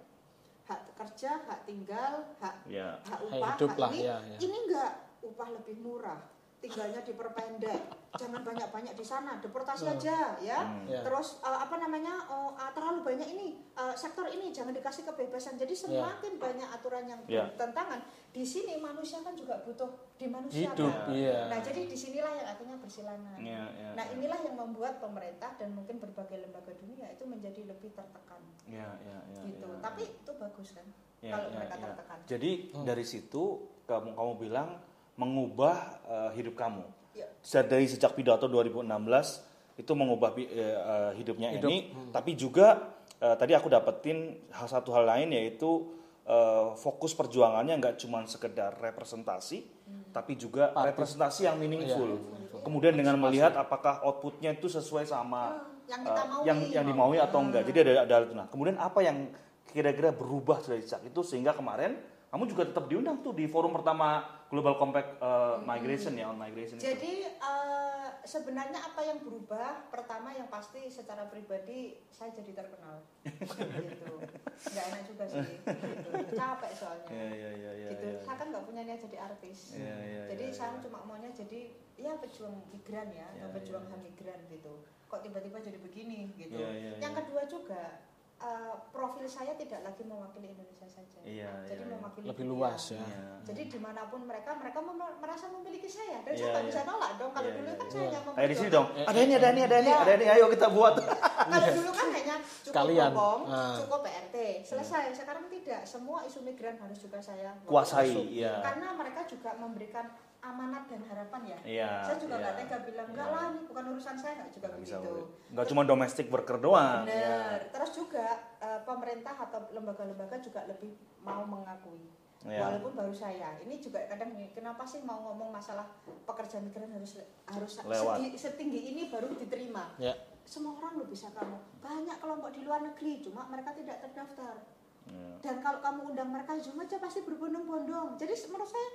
hak 0.64 0.82
kerja, 0.96 1.32
hak 1.44 1.60
tinggal, 1.68 2.14
hak 2.40 2.56
Ya. 2.66 2.96
hak 3.04 3.20
upah, 3.28 3.56
hidup 3.56 3.70
hak 3.76 3.80
lah, 3.80 3.90
ini. 3.92 4.02
ya, 4.08 4.16
ya. 4.24 4.38
Ini 4.40 4.58
enggak 4.64 4.92
upah 5.24 5.50
lebih 5.52 5.76
murah, 5.84 6.20
tinggalnya 6.64 7.04
diperpendek, 7.04 7.82
jangan 8.16 8.40
banyak-banyak 8.40 8.96
di 8.96 9.04
sana, 9.04 9.36
deportasi 9.44 9.84
aja 9.84 10.40
ya. 10.40 10.64
Hmm. 10.64 10.88
Ya. 10.88 11.04
Terus 11.04 11.44
eh, 11.44 11.60
apa 11.60 11.76
namanya 11.76 12.24
oh, 12.32 12.56
ah, 12.56 12.72
terlalu 12.72 13.04
banyak 13.04 13.28
ini 13.36 13.60
eh, 13.76 13.96
sektor 14.00 14.24
ini 14.32 14.56
jangan 14.56 14.72
dikasih 14.72 15.04
kebebasan. 15.04 15.60
Jadi 15.60 15.76
semakin 15.76 16.40
banyak 16.40 16.70
aturan 16.72 17.04
yang 17.04 17.20
Ya. 17.28 17.44
bertentangan. 17.52 18.00
Di 18.32 18.48
sini 18.48 18.80
manusia 18.80 19.20
kan 19.20 19.36
juga 19.36 19.60
butuh 19.68 19.92
dimanusiakan. 20.16 20.72
Hidup, 20.74 20.94
iya. 21.12 21.52
Nah 21.52 21.60
jadi 21.60 21.84
di 21.84 21.98
sinilah 22.00 22.32
yang 22.32 22.48
akhirnya 22.48 22.78
bersilangan. 22.80 23.38
Iya, 23.38 23.64
iya, 23.76 23.90
nah 23.94 24.06
inilah 24.10 24.40
yang 24.42 24.56
membuat 24.56 25.04
pemerintah 25.04 25.54
dan 25.60 25.76
mungkin 25.76 26.00
berbagai 26.00 26.40
lembaga 26.42 26.72
dunia 26.80 27.12
itu 27.12 27.28
menjadi 27.28 27.68
lebih 27.68 27.92
tertekan 27.92 28.40
Ya, 28.64 28.88
ya, 29.04 29.18
ya, 29.36 29.42
gitu. 29.44 29.68
ya, 29.68 29.78
Tapi 29.84 30.02
ya. 30.08 30.16
itu 30.16 30.32
bagus 30.40 30.70
kan 30.72 30.88
Ya, 31.20 31.36
kalau 31.36 31.48
ya, 31.52 31.56
mereka 31.60 31.76
ya. 31.76 31.84
tertekan. 31.92 32.18
Jadi 32.26 32.52
dari 32.88 33.06
situ 33.06 33.44
kamu 33.84 34.16
kamu 34.16 34.34
bilang 34.40 34.70
mengubah 35.16 35.76
eh, 36.04 36.32
hidup 36.36 36.56
kamu. 36.56 36.84
Ya. 37.14 37.30
Sejak- 37.40 37.70
Dari 37.70 37.86
sejak 37.86 38.12
pidato 38.14 38.48
2016 38.48 39.46
itu 39.74 39.92
mengubah 39.94 40.34
eh, 40.36 40.46
eh, 40.46 41.12
hidupnya 41.16 41.50
Hidup. 41.52 41.70
ini, 41.70 41.78
tapi 42.10 42.34
juga 42.34 42.94
eh, 43.18 43.36
tadi 43.36 43.54
aku 43.54 43.68
dapetin 43.68 44.38
hal 44.50 44.68
satu 44.68 44.90
hal 44.92 45.06
lain 45.06 45.30
yaitu 45.32 45.90
eh, 46.24 46.68
fokus 46.76 47.14
perjuangannya 47.14 47.78
nggak 47.78 47.96
cuma 47.98 48.26
sekedar 48.26 48.74
representasi, 48.78 49.66
tapi 50.10 50.34
juga 50.34 50.74
representasi 50.74 51.46
yang 51.46 51.58
meaningful. 51.58 52.18
Kemudian 52.64 52.96
dengan 52.96 53.20
melihat 53.20 53.54
apakah 53.54 54.02
outputnya 54.02 54.54
itu 54.54 54.66
sesuai 54.66 55.04
sama 55.04 55.68
yang 55.84 56.00
kita 56.02 56.16
eh, 56.16 56.28
maui. 56.32 56.44
yang 56.48 56.60
yang 56.72 56.86
dimaui 56.88 57.18
atau 57.20 57.44
enggak. 57.44 57.68
Jadi 57.68 57.78
ada 57.84 57.94
ada 58.08 58.16
itu. 58.24 58.34
Nah, 58.34 58.48
kemudian 58.48 58.78
apa 58.80 59.04
yang 59.04 59.30
kira-kira 59.68 60.10
berubah 60.10 60.62
dari 60.62 60.80
sejak 60.80 61.02
itu 61.04 61.22
sehingga 61.22 61.52
kemarin 61.52 61.98
kamu 62.34 62.50
juga 62.50 62.66
tetap 62.66 62.90
diundang 62.90 63.22
tuh 63.22 63.30
di 63.38 63.46
forum 63.46 63.70
pertama 63.78 64.26
Global 64.50 64.82
Compact 64.82 65.22
uh, 65.22 65.62
Migration 65.62 66.18
ya 66.18 66.34
on 66.34 66.38
migration 66.42 66.82
itu. 66.82 66.86
Jadi 66.86 67.30
eh, 67.30 68.08
sebenarnya 68.26 68.90
apa 68.90 69.06
yang 69.06 69.22
berubah? 69.22 69.90
Pertama 69.94 70.34
yang 70.34 70.50
pasti 70.50 70.90
secara 70.90 71.30
pribadi 71.30 71.94
saya 72.10 72.34
jadi 72.34 72.58
terkenal. 72.58 73.06
gitu. 73.86 74.14
Nggak 74.50 74.86
enak 74.90 75.02
juga 75.06 75.24
sih. 75.30 75.46
Gitu. 75.46 76.10
Capek 76.34 76.72
soalnya. 76.74 77.10
Ya 77.14 77.28
ya 77.38 77.50
ya 77.54 77.72
ya. 77.78 77.90
gitu. 77.94 78.08
ya, 78.18 78.22
Saya 78.26 78.36
kan 78.42 78.48
nggak 78.50 78.66
punya 78.66 78.82
niat 78.82 79.02
jadi 79.06 79.18
artis. 79.22 79.78
Ya, 79.78 79.94
ya, 80.02 80.22
jadi 80.34 80.46
ya, 80.50 80.54
saya 80.58 80.70
ya. 80.74 80.82
cuma 80.90 81.06
maunya 81.06 81.30
jadi 81.34 81.70
ya 81.98 82.18
pejuang 82.18 82.58
migran 82.74 83.14
ya, 83.14 83.30
Ya, 83.30 83.46
atau 83.46 83.62
pejuang 83.62 83.86
ya. 83.86 83.92
ham 83.94 84.02
migran 84.02 84.40
gitu. 84.50 84.74
Kok 85.06 85.22
tiba-tiba 85.22 85.62
jadi 85.62 85.78
begini 85.78 86.34
gitu. 86.34 86.58
Ya, 86.58 86.74
ya, 86.74 86.92
yang 86.98 87.14
ya. 87.14 87.18
kedua 87.22 87.46
juga 87.46 88.02
eh, 88.36 88.74
profil 88.90 89.26
saya 89.26 89.54
tidak 89.54 89.82
lagi 89.82 90.04
mewakili 90.04 90.52
Indonesia 90.52 90.84
saja. 90.84 91.20
Iya, 91.22 91.52
jadi 91.64 91.80
iya, 91.80 91.86
iya. 91.86 91.94
mewakili 91.94 92.26
Lebih 92.28 92.44
dunia. 92.44 92.54
luas 92.60 92.84
ya. 92.88 93.00
Iya. 93.00 93.24
Jadi 93.44 93.62
di 93.68 93.80
mana 93.80 94.02
pun 94.06 94.22
mereka, 94.24 94.52
mereka 94.54 94.80
mem- 94.80 95.18
merasa 95.18 95.46
memiliki 95.48 95.86
saya 95.86 96.20
dan 96.22 96.32
Iya, 96.32 96.38
saya 96.38 96.50
nggak 96.50 96.64
iya. 96.64 96.70
bisa 96.70 96.82
nolak 96.84 97.12
dong. 97.16 97.32
Kalau 97.32 97.48
Iya, 97.48 97.56
dulu 97.56 97.64
iya, 97.66 97.76
kan 97.76 97.86
iya. 97.86 97.94
saya 97.94 98.08
yang 98.10 98.24
Kayak 98.34 98.50
di 98.50 98.56
sini 98.56 98.70
dong. 98.70 98.88
Ada 98.94 99.20
ini, 99.20 99.34
ada 99.34 99.48
ini, 99.50 99.62
ada 99.62 99.76
ini, 99.78 99.92
ada 99.92 100.12
ini. 100.14 100.26
Ayo 100.28 100.46
kita 100.50 100.68
buat. 100.70 100.96
Kalau 101.54 101.68
dulu 101.72 101.92
kan 101.92 102.08
hanya 102.10 102.36
cukup 102.40 102.68
Sekalian. 102.68 103.12
ngomong, 103.12 103.40
Ah. 103.46 103.76
cukup 103.78 104.00
PRT, 104.02 104.36
selesai. 104.64 105.04
Sekarang 105.14 105.46
tidak, 105.48 105.82
semua 105.84 106.24
isu 106.24 106.40
migran 106.42 106.76
harus 106.78 106.98
juga 106.98 107.20
saya 107.20 107.56
Kuasai, 107.64 108.12
iya. 108.30 108.60
Karena 108.60 108.92
mereka 108.94 109.24
juga 109.24 109.56
memberikan 109.56 110.08
amanat 110.44 110.84
dan 110.86 111.02
harapan 111.08 111.42
ya. 111.48 111.58
Iya, 111.64 111.90
Saya 112.04 112.18
juga 112.20 112.36
iya. 112.36 112.42
nggak 112.44 112.56
tega 112.60 112.78
bilang 112.84 113.08
enggak 113.10 113.26
Iya. 113.26 113.34
lah, 113.34 113.46
ini 113.50 113.60
bukan 113.64 113.84
urusan 113.96 114.16
saya, 114.16 114.34
nggak 114.36 114.52
juga 114.52 114.68
begitu. 114.76 115.12
Nggak 115.50 115.66
cuma 115.72 115.82
domestic 115.84 116.28
worker 116.28 116.58
doang. 116.60 117.08
Benar. 117.08 117.16
Iya. 117.16 117.72
Terus 117.72 117.92
juga 117.94 118.26
eh, 118.60 118.80
pemerintah 118.84 119.36
atau 119.38 119.60
lembaga-lembaga 119.72 120.36
juga 120.40 120.62
lebih 120.66 120.92
mau 121.20 121.44
mengakui. 121.44 122.12
Iya. 122.44 122.60
Walaupun 122.60 122.92
baru 122.94 123.16
saya, 123.16 123.56
ini 123.60 123.80
juga 123.80 124.04
kadang 124.04 124.36
kenapa 124.52 124.84
sih 124.84 125.00
mau 125.00 125.16
ngomong 125.24 125.48
masalah 125.50 125.88
pekerja 126.28 126.60
migran 126.60 126.92
harus 126.92 127.24
harus 127.48 127.74
Lewat. 127.80 128.20
segi- 128.20 128.36
setinggi 128.38 128.82
ini 128.92 129.08
baru 129.08 129.32
diterima. 129.34 129.96
Ya. 129.96 130.12
Semua 130.44 130.76
orang 130.76 131.00
lo 131.00 131.06
bisa 131.08 131.32
kamu. 131.32 131.56
Banyak 131.80 132.20
kelompok 132.20 132.52
di 132.52 132.68
luar 132.68 132.84
negeri, 132.84 133.24
cuma 133.24 133.48
mereka 133.48 133.72
tidak 133.72 134.04
terdaftar. 134.04 134.60
Iya. 135.08 135.40
Dan 135.40 135.56
kalau 135.64 135.80
kamu 135.80 136.12
undang 136.12 136.30
mereka, 136.30 136.60
cuma 136.60 136.84
aja 136.84 137.00
pasti 137.00 137.24
berbondong-bondong. 137.24 138.20
Jadi 138.20 138.36
menurut 138.48 138.68
saya 138.68 138.88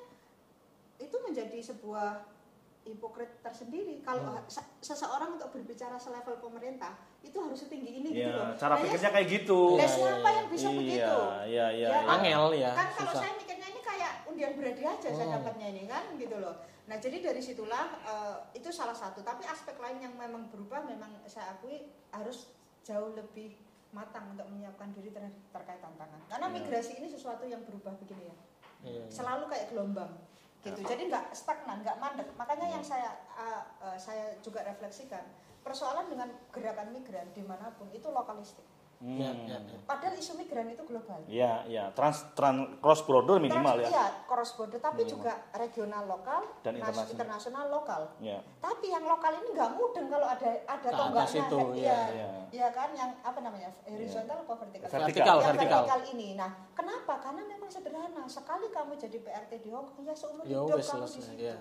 itu 0.99 1.17
menjadi 1.21 1.59
sebuah 1.65 2.27
hipokrit 2.85 3.41
tersendiri. 3.41 4.01
Kalau 4.01 4.33
Hmm. 4.33 4.49
se- 4.49 4.65
seseorang 4.81 5.37
untuk 5.37 5.53
berbicara 5.53 5.95
selevel 5.95 6.41
pemerintah 6.41 6.97
itu 7.21 7.37
harus 7.37 7.61
setinggi 7.61 8.01
ini 8.01 8.09
gitu 8.11 8.25
Iya, 8.25 8.33
loh. 8.33 8.57
cara 8.57 8.73
Nah, 8.73 8.79
ya, 8.79 8.85
pikirnya 8.87 9.11
kayak 9.13 9.29
gitu. 9.29 9.61
Les 9.77 9.93
Iya, 9.93 10.09
apa 10.09 10.25
iya, 10.25 10.33
yang 10.33 10.47
bisa 10.49 10.67
iya, 10.67 10.79
begitu? 10.79 11.19
iya, 11.21 11.45
iya, 11.45 11.67
Ya, 11.69 11.97
iya. 12.01 12.09
Angel 12.09 12.45
ya, 12.57 12.71
Kan 12.73 12.89
kalau 12.91 13.13
susah. 13.13 13.21
saya 13.21 13.33
mikirnya 13.37 13.69
ini 13.69 13.81
kayak 13.83 14.13
undian 14.25 14.53
berhadiah 14.55 14.91
aja 14.91 15.09
saya 15.11 15.27
Hmm. 15.27 15.37
dapatnya 15.39 15.67
ini 15.69 15.83
kan 15.85 16.05
gitu 16.17 16.37
loh. 16.39 16.55
Nah 16.89 16.97
jadi 16.97 17.17
dari 17.21 17.43
situlah 17.43 17.85
eh, 18.03 18.37
itu 18.55 18.69
salah 18.71 18.97
satu. 18.97 19.21
Tapi 19.21 19.45
aspek 19.45 19.77
lain 19.77 20.01
yang 20.01 20.15
memang 20.17 20.49
berubah 20.49 20.81
memang 20.83 21.13
saya 21.27 21.53
akui 21.53 21.85
harus 22.09 22.49
jauh 22.81 23.13
lebih 23.13 23.53
matang 23.91 24.33
untuk 24.33 24.45
menyiapkan 24.47 24.93
diri 24.93 25.09
ter- 25.11 25.29
terkait 25.51 25.77
tantangan. 25.79 26.25
Karena 26.27 26.47
Iya. 26.47 26.55
migrasi 26.55 26.97
ini 26.97 27.07
sesuatu 27.07 27.45
yang 27.45 27.61
berubah 27.63 27.93
begini 27.99 28.25
ya. 28.25 28.37
Iya, 28.81 28.93
iya. 28.99 29.11
Selalu 29.11 29.45
kayak 29.47 29.69
gelombang 29.69 30.13
gitu. 30.63 30.81
Jadi 30.83 31.03
nggak 31.11 31.35
stagnan, 31.35 31.83
nggak 31.83 31.99
mandek. 32.03 32.29
Makanya 32.35 32.67
yang 32.67 32.85
saya 32.85 33.15
eh, 33.39 33.63
eh, 33.87 33.97
saya 33.99 34.35
juga 34.43 34.67
refleksikan 34.67 35.23
persoalan 35.63 36.07
dengan 36.09 36.29
gerakan 36.51 36.95
migran 36.95 37.29
di 37.35 37.43
mana 37.45 37.71
pun 37.77 37.91
itu 37.95 38.09
lokalistik. 38.09 38.65
Hmm. 38.99 39.15
Ya, 39.15 39.31
ya, 39.31 39.57
ya. 39.63 39.79
Padahal 39.87 40.15
isu 40.19 40.35
migran 40.35 40.75
itu 40.75 40.83
global. 40.83 41.23
Iya, 41.31 41.63
iya. 41.71 41.85
Trans, 41.95 42.35
trans 42.35 42.83
cross 42.83 43.07
border 43.07 43.39
minimal 43.39 43.79
Trans- 43.79 43.87
ya. 43.87 43.91
Iya, 43.95 44.07
cross 44.27 44.59
border, 44.59 44.83
tapi 44.83 45.07
Minimal. 45.07 45.15
juga 45.15 45.33
regional 45.55 46.03
lokal 46.11 46.43
Dan 46.67 46.75
nas- 46.75 46.83
internasional. 46.83 47.15
internasional 47.15 47.65
lokal. 47.71 48.03
Iya. 48.19 48.39
Tapi 48.59 48.87
yang 48.91 49.07
lokal 49.07 49.33
ini 49.39 49.49
nggak 49.55 49.71
mudeng 49.79 50.07
kalau 50.11 50.27
ada 50.27 50.51
ada 50.67 50.83
atas 50.83 50.99
tonggaknya, 50.99 51.43
itu, 51.47 51.59
iya, 51.79 51.79
iya, 51.79 51.99
iya. 52.11 52.29
iya 52.51 52.69
kan 52.75 52.91
yang 52.91 53.11
apa 53.23 53.39
namanya 53.39 53.71
horizontal 53.87 54.37
atau 54.43 54.57
vertikal? 54.59 54.89
Vertikal, 54.91 55.37
Yang 55.39 55.47
vertikal. 55.47 55.81
vertikal 55.87 56.01
ini. 56.11 56.29
Nah, 56.35 56.51
kenapa? 56.75 57.15
Karena 57.23 57.43
memang 57.47 57.71
sederhana. 57.71 58.23
Sekali 58.27 58.67
kamu 58.67 58.99
jadi 58.99 59.19
PRT 59.23 59.53
di 59.63 59.71
Hong 59.71 59.87
Kong, 59.87 60.03
ya 60.03 60.15
seumur 60.15 60.43
Ya 60.43 60.59
hidup 60.59 60.75
kamu 60.75 61.07
di 61.07 61.23
situ. 61.23 61.39
iya, 61.39 61.55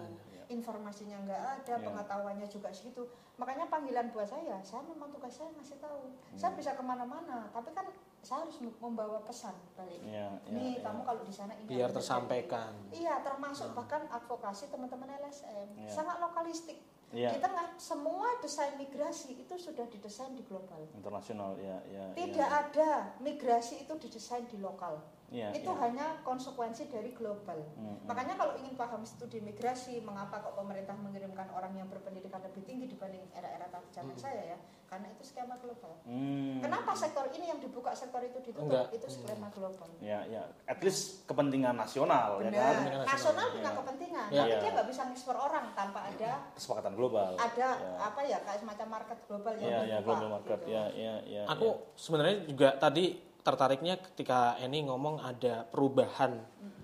Informasinya 0.48 1.20
nggak 1.28 1.44
ada, 1.60 1.74
Iya. 1.76 1.84
pengetahuannya 1.84 2.48
juga 2.48 2.72
segitu. 2.72 3.04
Makanya 3.36 3.68
panggilan 3.68 4.08
buat 4.10 4.24
saya, 4.26 4.64
saya 4.64 4.80
memang 4.88 5.12
tugas 5.12 5.36
saya 5.36 5.52
ngasih 5.54 5.78
tahu. 5.78 6.08
Saya 6.34 6.56
Hmm. 6.56 6.60
bisa 6.60 6.72
ke 6.72 6.84
mana-mana, 6.84 7.52
tapi 7.52 7.76
kan 7.76 7.84
saya 8.24 8.48
harus 8.48 8.56
membawa 8.60 9.20
pesan 9.28 9.52
balik. 9.76 10.00
Iya, 10.02 10.40
iya, 10.48 10.52
Nih, 10.56 10.72
iya. 10.80 10.84
kamu 10.84 11.02
kalau 11.04 11.22
di 11.24 11.34
sana 11.36 11.52
ini 11.60 11.68
Biar 11.68 11.92
tersampaikan. 11.92 12.72
Iya, 12.90 13.20
termasuk 13.22 13.76
bahkan 13.76 14.08
advokasi 14.08 14.72
teman-teman 14.72 15.20
LSM. 15.20 15.68
Iya. 15.76 15.92
Sangat 15.92 16.18
lokalistik. 16.20 16.80
Iya. 17.12 17.32
Di 17.36 17.40
tengah 17.40 17.72
semua 17.80 18.36
desain 18.44 18.76
migrasi 18.76 19.40
itu 19.40 19.56
sudah 19.56 19.88
didesain 19.88 20.36
di 20.36 20.44
global. 20.44 20.88
Internasional, 20.92 21.56
ya, 21.56 21.80
ya. 21.88 22.04
Tidak 22.12 22.50
ada 22.52 23.16
migrasi 23.20 23.84
itu 23.84 23.94
didesain 23.96 24.44
di 24.48 24.60
lokal. 24.60 25.00
Iya, 25.28 25.52
itu 25.52 25.68
iya. 25.68 25.82
hanya 25.84 26.06
konsekuensi 26.24 26.88
dari 26.88 27.12
global. 27.12 27.60
Hmm, 27.76 28.00
hmm. 28.00 28.08
Makanya 28.08 28.40
kalau 28.40 28.56
ingin 28.56 28.80
paham 28.80 29.04
studi 29.04 29.44
migrasi, 29.44 30.00
mengapa 30.00 30.40
kok 30.40 30.56
pemerintah 30.56 30.96
mengirimkan 30.96 31.52
orang 31.52 31.76
yang 31.76 31.92
berpendidikan 31.92 32.40
lebih 32.40 32.64
tinggi 32.64 32.88
dibanding 32.88 33.28
era-era 33.36 33.68
tadi 33.68 33.92
zaman 33.92 34.16
saya 34.16 34.56
ya? 34.56 34.58
Karena 34.88 35.12
itu 35.12 35.28
skema 35.28 35.60
global. 35.60 36.00
Hmm. 36.08 36.64
Kenapa 36.64 36.96
sektor 36.96 37.28
ini 37.36 37.52
yang 37.52 37.60
dibuka, 37.60 37.92
sektor 37.92 38.24
itu 38.24 38.40
ditutup? 38.40 38.72
Enggak. 38.72 38.88
Itu 38.96 39.08
skema 39.12 39.52
global. 39.52 39.92
Ya, 40.00 40.24
ya. 40.32 40.48
At 40.64 40.80
least 40.80 41.28
kepentingan 41.28 41.76
nasional, 41.76 42.40
ya 42.40 42.48
kan? 42.48 42.52
Benar. 42.56 42.72
Kepentingan 42.72 43.00
Nasional 43.04 43.12
nasional, 43.12 43.48
punya 43.52 43.60
iya. 43.68 43.80
kepentingan, 43.84 44.28
Iya. 44.32 44.40
tapi 44.40 44.48
Iya. 44.48 44.60
dia 44.64 44.72
nggak 44.80 44.88
bisa 44.88 45.02
ngekspor 45.12 45.36
orang 45.36 45.66
tanpa 45.76 46.00
ada 46.08 46.32
Kesepakatan 46.56 46.94
global. 46.96 47.32
ada 47.36 47.70
Ya. 47.76 47.92
apa 48.00 48.22
ya 48.24 48.38
kayak 48.48 48.60
semacam 48.64 48.88
market 48.96 49.20
global 49.28 49.54
yang 49.60 49.68
Ya, 49.68 49.80
ya, 49.84 49.98
dibuka, 50.00 50.08
global 50.08 50.30
market. 50.40 50.60
gitu. 50.64 50.72
Ya, 50.72 50.84
ya, 50.96 51.14
ya. 51.28 51.44
Aku 51.52 51.68
sebenarnya 52.00 52.48
juga 52.48 52.70
tadi 52.80 53.06
tertariknya 53.48 53.96
ketika 54.12 54.60
Eni 54.60 54.84
ngomong 54.84 55.24
ada 55.24 55.64
perubahan 55.64 56.36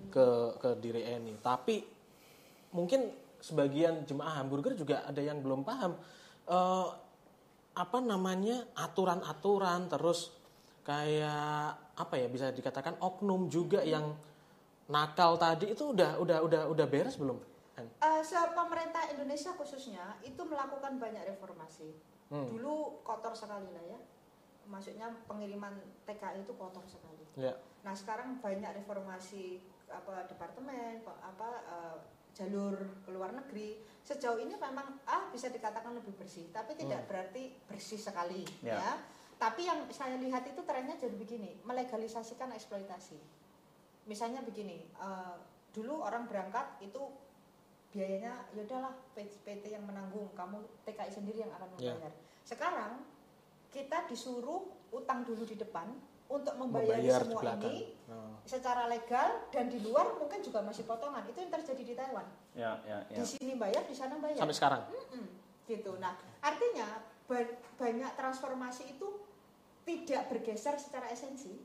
ke 0.08 0.26
ke 0.56 0.70
diri 0.80 1.04
Eni. 1.04 1.36
Tapi 1.44 1.84
mungkin 2.72 3.12
sebagian 3.44 4.08
jemaah 4.08 4.40
hamburger 4.40 4.72
juga 4.72 5.04
ada 5.04 5.20
yang 5.20 5.44
belum 5.44 5.60
paham 5.68 6.00
Eh, 6.44 6.88
apa 7.74 7.98
namanya 7.98 8.68
aturan-aturan 8.76 9.88
terus 9.88 10.30
kayak 10.84 11.74
apa 11.96 12.14
ya 12.20 12.28
bisa 12.28 12.52
dikatakan 12.52 13.00
oknum 13.00 13.48
juga 13.48 13.80
yang 13.80 14.12
nakal 14.92 15.40
tadi 15.40 15.72
itu 15.72 15.96
udah 15.96 16.20
udah 16.20 16.38
udah 16.44 16.62
udah 16.68 16.86
beres 16.86 17.16
belum? 17.16 17.40
Se- 18.24 18.52
pemerintah 18.52 19.08
Indonesia 19.10 19.56
khususnya 19.56 20.20
itu 20.20 20.38
melakukan 20.44 21.00
banyak 21.00 21.24
reformasi. 21.34 21.96
Hmm. 22.28 22.46
Dulu 22.52 23.00
kotor 23.00 23.32
sekali 23.32 23.72
lah 23.72 23.84
ya, 23.96 23.98
maksudnya 24.66 25.12
pengiriman 25.24 25.72
TKI 26.04 26.42
itu 26.42 26.52
kotor 26.54 26.84
sekali. 26.84 27.24
Ya. 27.36 27.52
Nah 27.82 27.92
sekarang 27.92 28.38
banyak 28.38 28.80
reformasi 28.80 29.60
apa 29.88 30.24
departemen, 30.26 31.04
pa- 31.04 31.20
apa 31.20 31.48
eh, 31.62 31.96
jalur 32.34 32.74
ke 33.04 33.10
luar 33.10 33.30
negeri. 33.30 33.78
Sejauh 34.02 34.36
ini 34.36 34.56
memang 34.56 34.98
ah 35.06 35.30
bisa 35.30 35.48
dikatakan 35.48 35.94
lebih 35.94 36.12
bersih, 36.14 36.50
tapi 36.50 36.74
tidak 36.74 37.06
berarti 37.06 37.54
bersih 37.64 37.98
sekali 37.98 38.42
Ya. 38.60 38.80
ya. 38.80 38.92
Tapi 39.34 39.66
yang 39.66 39.84
saya 39.90 40.16
lihat 40.16 40.46
itu 40.46 40.62
trennya 40.62 40.94
jadi 40.96 41.14
begini, 41.14 41.58
biayanya 47.90 48.50
ya 48.50 48.62
udahlah 48.62 48.94
PT 49.14 49.70
yang 49.70 49.86
menanggung, 49.86 50.26
kamu 50.34 50.58
TKI 50.82 51.10
sendiri 51.10 51.46
yang 51.46 51.52
akan 51.54 51.68
Ya. 51.78 51.94
membayar. 51.94 52.12
Sekarang 52.42 52.92
kita 53.74 54.06
disuruh 54.06 54.62
utang 54.88 55.26
dulu 55.26 55.42
di 55.42 55.58
depan 55.58 55.90
untuk 56.24 56.54
membayari 56.54 57.02
Membayar 57.02 57.20
di 57.20 57.26
semua 57.26 57.40
belakang. 57.42 57.62
ini 57.68 57.82
Oh. 58.04 58.36
secara 58.44 58.86
legal 58.86 59.28
dan 59.48 59.66
di 59.66 59.80
luar 59.80 60.14
mungkin 60.14 60.38
juga 60.38 60.62
masih 60.62 60.84
potongan. 60.84 61.26
Itu 61.26 61.38
yang 61.38 61.52
terjadi 61.52 61.82
di 61.82 61.94
Taiwan. 61.94 62.26
Ya, 62.54 62.78
ya, 62.84 63.02
ya. 63.08 63.18
Di 63.18 63.24
sini 63.26 63.54
bayar, 63.56 63.82
di 63.82 63.92
sana 63.92 64.14
bayar. 64.16 64.38
Sampai 64.38 64.54
sekarang. 64.54 64.82
Mm-mm, 64.86 65.26
gitu. 65.66 65.98
Nah, 65.98 66.14
artinya 66.40 66.86
ba- 67.24 67.50
banyak 67.74 68.10
transformasi 68.14 68.94
itu 68.94 69.08
tidak 69.82 70.30
bergeser 70.30 70.78
secara 70.78 71.08
esensi, 71.08 71.60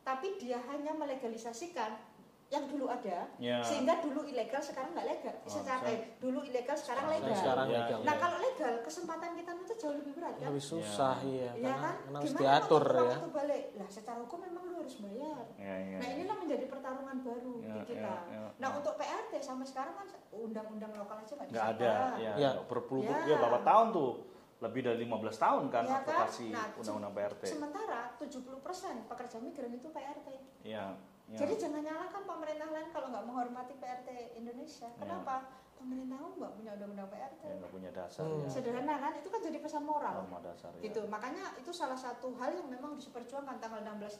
tapi 0.00 0.38
dia 0.38 0.56
hanya 0.62 0.94
melegalisasikan 0.94 2.00
yang 2.48 2.64
dulu 2.64 2.88
ada, 2.88 3.28
Ya. 3.36 3.60
sehingga 3.60 4.00
dulu 4.00 4.24
ilegal 4.24 4.56
sekarang 4.58 4.92
nggak 4.92 5.04
legal. 5.06 5.36
Oh, 5.38 5.52
secara 5.52 5.84
eh, 5.86 6.16
dulu 6.16 6.40
ilegal 6.42 6.72
sekarang 6.74 7.04
Sekarang- 7.04 7.20
legal. 7.20 7.36
Sekarang 7.36 7.66
Ya, 7.66 7.76
legal. 7.78 7.98
Nah, 8.00 8.14
ya. 8.14 8.20
kalau 8.22 8.38
legal 8.38 8.74
kesempatan 8.80 9.30
kita 9.34 9.52
jauh 9.78 9.94
lebih 9.94 10.12
berat 10.12 10.34
kan? 10.36 10.48
Lebih 10.50 10.64
susah 10.64 11.16
iya, 11.22 11.50
Iya 11.54 11.62
karena, 11.64 11.78
kan? 11.78 11.94
karena 11.96 12.16
harus 12.18 12.28
Gimana 12.28 12.42
diatur 12.42 12.84
ya. 12.84 13.14
itu 13.14 13.28
balik? 13.30 13.64
Lah, 13.74 13.88
secara 13.88 14.18
hukum 14.20 14.38
memang 14.40 14.62
lu 14.64 14.74
harus 14.78 14.96
bayar. 14.98 15.44
Ya, 15.54 15.74
ya. 15.78 15.96
Nah 15.96 16.08
inilah 16.10 16.36
menjadi 16.36 16.64
pertarungan 16.66 17.16
baru 17.22 17.54
Ya, 17.58 17.72
di 17.72 17.80
kita. 17.86 18.02
ya, 18.02 18.14
ya, 18.28 18.40
nah 18.54 18.68
ya. 18.68 18.76
untuk 18.76 18.94
PRT 18.94 19.32
sampai 19.38 19.66
sekarang 19.66 19.94
kan 19.94 20.08
undang-undang 20.30 20.92
lokal 20.92 21.16
aja 21.18 21.32
nggak 21.38 21.66
ada 21.74 21.92
ya, 22.18 22.32
Ya. 22.36 22.50
berpuluh 22.64 23.06
Ya. 23.06 23.24
ya 23.24 23.36
berapa 23.38 23.60
tahun 23.62 23.86
tuh 23.90 24.10
lebih 24.58 24.80
dari 24.82 24.98
15 25.00 25.38
tahun 25.38 25.64
kan 25.68 25.84
Ya 25.84 25.88
kan? 25.88 26.02
advokasi 26.02 26.50
Nah, 26.50 26.66
undang-undang 26.74 27.12
PRT 27.14 27.42
Sementara 27.46 28.00
70% 28.18 29.06
pekerja 29.06 29.36
migran 29.38 29.72
itu 29.72 29.88
PRT. 29.88 30.28
ya, 30.64 30.98
ya. 31.28 31.38
Jadi 31.44 31.52
jangan 31.60 31.82
nyalakan 31.84 32.22
pemerintah 32.24 32.68
lain 32.72 32.88
kalau 32.90 33.06
nggak 33.12 33.24
menghormati 33.28 33.74
PRT 33.76 34.08
Indonesia. 34.36 34.88
Ya. 34.88 34.98
Kenapa? 34.98 35.34
Pemerintah 35.78 36.18
kamu 36.18 36.34
nggak 36.42 36.54
punya 36.58 36.70
undang-undang 36.74 37.08
PRT. 37.12 37.42
Ya, 37.46 37.54
nggak 37.62 37.72
punya 37.72 37.90
dasar 37.94 38.22
Hmm. 38.26 38.42
ya 38.42 38.48
Sederhana 38.50 38.94
kan? 38.98 39.12
Itu 39.20 39.28
kan 39.30 39.40
jadi 39.44 39.58
pesan 39.62 39.82
moral. 39.86 40.14
norma 40.26 40.38
dasar 40.42 40.70
ya. 40.74 40.80
Gitu. 40.90 41.00
Makanya 41.06 41.44
itu 41.60 41.70
salah 41.70 41.94
satu 41.98 42.34
hal 42.34 42.50
yang 42.56 42.66
memang 42.66 42.98
diperjuangkan 42.98 43.56
tanggal 43.62 43.80
16 43.86 44.18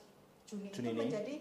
Juni, 0.48 0.70
Juni 0.70 0.88
itu 0.88 0.94
ini. 0.94 1.00
menjadi 1.04 1.34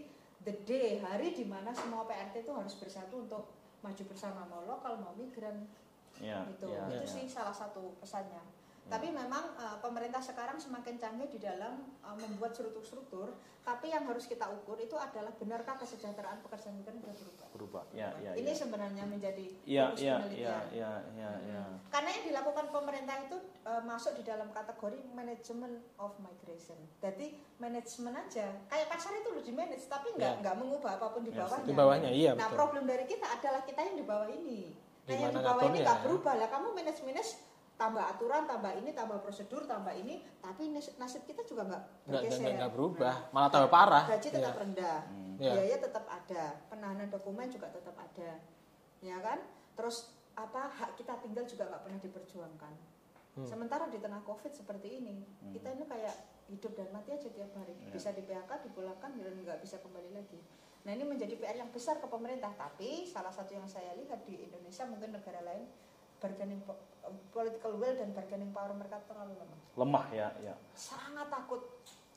the 0.44 0.54
day 0.66 0.90
hari 1.00 1.32
di 1.32 1.46
mana 1.46 1.70
semua 1.76 2.04
PRT 2.10 2.44
itu 2.44 2.52
harus 2.52 2.74
bersatu 2.76 3.24
untuk 3.24 3.44
maju 3.86 4.04
bersama 4.10 4.42
mau 4.50 4.66
lokal 4.66 4.98
mau 4.98 5.14
migran 5.14 5.70
ya, 6.18 6.42
gitu. 6.50 6.74
ya, 6.74 6.90
itu 6.90 7.06
ya. 7.06 7.14
sih 7.22 7.26
salah 7.30 7.54
satu 7.54 7.94
pesannya. 8.02 8.42
Hmm. 8.88 8.96
Tapi 8.96 9.12
memang 9.12 9.44
uh, 9.60 9.78
pemerintah 9.84 10.24
sekarang 10.24 10.56
semakin 10.56 10.96
canggih 10.96 11.28
di 11.28 11.44
dalam 11.44 11.76
uh, 12.00 12.16
membuat 12.16 12.56
struktur-struktur, 12.56 13.36
tapi 13.62 13.92
yang 13.92 14.08
harus 14.08 14.24
kita 14.24 14.48
ukur 14.48 14.80
itu 14.80 14.96
adalah 14.96 15.28
benarkah 15.36 15.76
kesejahteraan 15.76 16.40
pekerja 16.40 16.72
migran 16.72 16.96
sudah 17.04 17.12
berubah. 17.12 17.48
berubah 17.52 17.84
ya 17.92 18.16
ya 18.24 18.32
Ini 18.32 18.48
ya. 18.48 18.56
sebenarnya 18.56 19.04
menjadi 19.04 19.46
ya 19.68 19.92
fokus 19.92 20.00
ya 20.00 20.08
ya 20.08 20.16
penelitian. 20.24 20.64
ya 20.72 20.92
ya 21.20 21.32
ya 21.52 21.62
Karena 21.92 22.10
yang 22.16 22.24
dilakukan 22.32 22.66
pemerintah 22.72 23.16
itu 23.28 23.38
uh, 23.68 23.84
masuk 23.84 24.16
di 24.16 24.24
dalam 24.24 24.48
kategori 24.56 25.00
management 25.12 25.76
of 26.00 26.16
migration. 26.24 26.80
Jadi 27.04 27.36
manajemen 27.60 28.16
aja, 28.16 28.48
kayak 28.72 28.88
pasar 28.88 29.12
itu 29.20 29.30
loh 29.36 29.44
di 29.44 29.52
manage, 29.52 29.84
tapi 29.92 30.16
nggak 30.16 30.32
Ya. 30.32 30.40
nggak 30.40 30.56
mengubah 30.56 30.96
apa 30.96 31.12
pun 31.12 31.28
di 31.28 31.36
Ya, 31.36 31.44
bawahnya. 31.44 31.68
Di 31.68 31.74
bawahnya 31.76 32.10
iya 32.16 32.32
Nah 32.40 32.48
betul. 32.48 32.56
problem 32.56 32.84
dari 32.88 33.04
kita 33.04 33.28
adalah 33.28 33.68
kita 33.68 33.84
yang 33.84 34.00
di 34.00 34.06
bawah 34.08 34.32
ini. 34.32 34.72
Nah 35.04 35.12
yang 35.12 35.36
di 35.36 35.44
bawah 35.44 35.64
ini 35.68 35.78
nggak 35.84 36.00
berubah 36.08 36.34
lah. 36.40 36.48
Kamu 36.48 36.72
manage 36.72 37.04
manage 37.04 37.32
tambah 37.78 38.02
aturan, 38.02 38.44
tambah 38.44 38.74
ini, 38.74 38.90
tambah 38.92 39.22
prosedur, 39.22 39.64
tambah 39.64 39.94
ini, 39.94 40.26
tapi 40.42 40.74
nas- 40.74 40.98
nasib 40.98 41.24
kita 41.24 41.46
juga 41.46 41.62
nggak 41.64 41.84
bergeser. 42.10 42.58
nggak, 42.58 42.74
berubah, 42.74 43.16
malah 43.30 43.50
tambah 43.50 43.70
parah. 43.70 44.06
Gaji 44.10 44.30
tetap 44.34 44.52
Iya. 44.52 44.62
rendah, 44.66 45.00
Hmm. 45.06 45.36
Iya. 45.38 45.52
biaya 45.54 45.78
tetap 45.78 46.06
ada, 46.10 46.44
penahanan 46.68 47.08
dokumen 47.08 47.48
juga 47.48 47.70
tetap 47.70 47.94
ada, 47.94 48.42
ya 49.00 49.18
kan? 49.22 49.40
Terus 49.78 50.10
apa 50.34 50.66
hak 50.68 50.98
kita 50.98 51.22
tinggal 51.22 51.46
juga 51.46 51.70
nggak 51.70 51.82
pernah 51.84 52.00
diperjuangkan. 52.00 52.74
Hmm. 53.38 53.46
Sementara 53.46 53.86
di 53.86 54.02
tengah 54.02 54.26
covid 54.26 54.50
seperti 54.50 54.98
ini, 54.98 55.22
Hmm. 55.22 55.54
kita 55.54 55.70
ini 55.72 55.86
kayak 55.86 56.16
hidup 56.50 56.74
dan 56.74 56.90
mati 56.90 57.14
aja 57.14 57.30
tiap 57.30 57.54
hari. 57.54 57.78
Iya. 57.78 57.94
Bisa 57.94 58.10
di 58.10 58.26
PHK, 58.26 58.66
dipulangkan, 58.66 59.14
dan 59.14 59.38
nggak 59.38 59.62
bisa 59.62 59.78
kembali 59.78 60.10
lagi. 60.12 60.42
Nah 60.82 60.96
ini 60.96 61.04
menjadi 61.04 61.36
PR 61.36 61.54
yang 61.56 61.70
besar 61.70 62.00
ke 62.00 62.08
pemerintah. 62.08 62.50
Tapi 62.50 63.06
salah 63.06 63.30
satu 63.30 63.52
yang 63.52 63.68
saya 63.68 63.92
lihat 63.94 64.24
di 64.24 64.42
Indonesia 64.42 64.88
mungkin 64.88 65.12
negara 65.12 65.44
lain 65.44 65.68
bargaining 66.18 66.62
po- 66.62 66.80
political 67.30 67.78
will 67.78 67.94
dan 67.94 68.12
bargaining 68.12 68.52
power 68.52 68.74
mereka 68.74 69.00
terlalu 69.06 69.38
lemah. 69.38 69.60
lemah 69.76 70.06
ya 70.12 70.28
ya 70.44 70.56
Sangat 70.74 71.28
takut. 71.28 71.62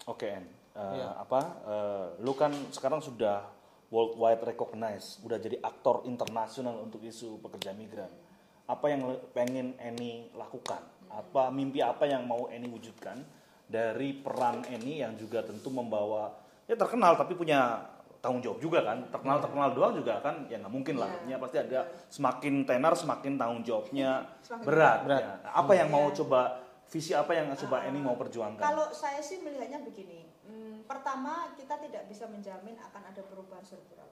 Oke, 0.04 0.26
En. 0.26 0.46
Eh, 0.70 0.94
Iya. 0.96 1.18
apa? 1.18 1.40
eh, 1.62 2.06
lu 2.20 2.32
kan 2.32 2.50
sekarang 2.70 2.98
sudah 2.98 3.44
worldwide 3.88 4.42
recognized, 4.44 5.20
udah 5.20 5.36
jadi 5.36 5.58
aktor 5.60 6.02
internasional 6.04 6.78
untuk 6.78 7.02
isu 7.02 7.38
pekerja 7.38 7.74
migran. 7.74 8.08
Apa 8.64 8.86
yang 8.86 9.02
pengen 9.30 9.74
Eni 9.76 10.30
lakukan? 10.32 10.78
Apa 11.10 11.50
mimpi 11.50 11.82
apa 11.82 12.06
yang 12.06 12.22
mau 12.22 12.46
Eni 12.46 12.70
wujudkan 12.70 13.18
dari 13.66 14.14
peran 14.14 14.62
Eni 14.64 15.02
yang 15.02 15.14
juga 15.14 15.42
tentu 15.42 15.68
membawa 15.68 16.30
ya 16.64 16.74
terkenal 16.74 17.18
tapi 17.18 17.34
punya 17.34 17.82
tanggung 18.20 18.40
jawab 18.40 18.60
juga 18.60 18.78
kan? 18.80 19.00
Terkenal 19.08 19.40
terkenal 19.40 19.68
doang 19.72 19.92
juga 19.92 20.20
kan? 20.20 20.46
Ya 20.46 20.56
nggak 20.56 20.70
mungkin 20.70 20.96
lah. 20.96 21.08
Iya. 21.24 21.34
Ya 21.34 21.36
pasti 21.36 21.56
ada 21.58 21.80
semakin 22.06 22.54
tenar 22.64 22.92
semakin 22.94 23.32
tanggung 23.34 23.62
jawabnya 23.62 24.28
Semakin 24.40 24.64
berat. 24.64 24.98
berat. 25.04 25.22
ya. 25.22 25.34
Apa 25.50 25.72
yang 25.74 25.88
mau 25.88 26.06
Iya. 26.06 26.16
coba 26.20 26.40
visi 26.86 27.12
apa 27.12 27.32
yang 27.32 27.48
coba 27.56 27.76
Ah. 27.80 27.88
Eni 27.88 27.98
mau 27.98 28.14
perjuangkan? 28.14 28.60
Kalau 28.60 28.86
saya 28.90 29.18
sih 29.20 29.40
melihatnya 29.40 29.80
begini, 29.80 30.26
hmm, 30.44 30.84
pertama 30.84 31.54
kita 31.54 31.78
tidak 31.78 32.06
bisa 32.06 32.26
menjamin 32.26 32.76
akan 32.76 33.02
ada 33.04 33.22
perubahan 33.24 33.62
struktural. 33.62 34.10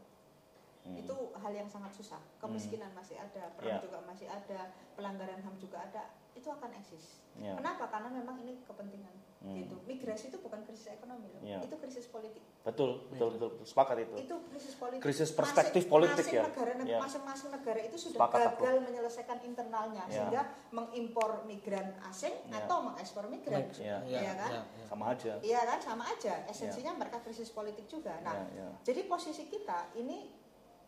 Hmm. 0.88 0.96
Itu 0.96 1.16
hal 1.36 1.52
yang 1.52 1.68
sangat 1.68 1.92
susah. 1.92 2.16
Kemiskinan 2.40 2.88
masih 2.96 3.20
ada, 3.20 3.52
perang 3.52 3.76
Ya. 3.76 3.84
juga 3.84 4.00
masih 4.02 4.24
ada, 4.24 4.72
pelanggaran 4.96 5.36
HAM 5.38 5.60
juga 5.60 5.84
ada. 5.84 6.08
Itu 6.32 6.48
akan 6.48 6.70
eksis. 6.72 7.20
Ya. 7.36 7.54
Kenapa? 7.54 7.86
Karena 7.86 8.08
memang 8.08 8.40
ini 8.40 8.64
kepentingan. 8.64 9.12
Hmm. 9.38 9.54
Gitu. 9.54 9.76
Migrasi 9.86 10.34
itu 10.34 10.38
bukan 10.40 10.66
krisis 10.66 10.90
ekonomi 10.90 11.30
loh. 11.30 11.38
Ya. 11.44 11.62
Itu 11.62 11.78
krisis 11.78 12.08
politik. 12.08 12.42
Betul, 12.66 13.06
betul, 13.06 13.28
betul, 13.38 13.50
sepakat 13.62 14.02
itu. 14.02 14.14
Itu 14.18 14.34
krisis 14.50 14.74
politik. 14.74 15.02
Krisis 15.04 15.30
perspektif 15.30 15.82
Masing- 15.86 15.92
politik 15.92 16.24
masing 16.26 16.34
ya. 16.34 16.42
Negara, 16.42 16.72
Ya. 16.82 16.98
Masing-masing 16.98 17.48
negara 17.52 17.80
itu 17.80 17.96
sudah 18.00 18.18
Sepakat 18.18 18.40
aku. 18.42 18.50
gagal 18.58 18.76
menyelesaikan 18.82 19.38
internalnya 19.44 20.04
Ya. 20.04 20.10
sehingga 20.10 20.42
mengimpor 20.72 21.30
migran 21.44 21.86
asing 22.02 22.34
Ya. 22.44 22.58
atau 22.58 22.82
mengekspor 22.82 23.24
migran. 23.28 23.62
Ya. 23.76 24.02
Iya 24.02 24.32
kan? 24.34 24.50
iya, 24.50 24.62
iya. 24.64 24.84
Sama 24.84 25.04
aja. 25.12 25.32
Iya 25.38 25.60
kan 25.64 25.78
sama 25.78 26.04
aja 26.08 26.34
esensinya 26.46 26.92
mereka 26.94 27.18
krisis 27.20 27.50
politik 27.50 27.86
juga. 27.86 28.18
Nah, 28.20 28.42
Ya, 28.48 28.66
ya. 28.66 28.68
jadi 28.82 29.06
posisi 29.06 29.46
kita 29.46 29.94
ini 29.94 30.37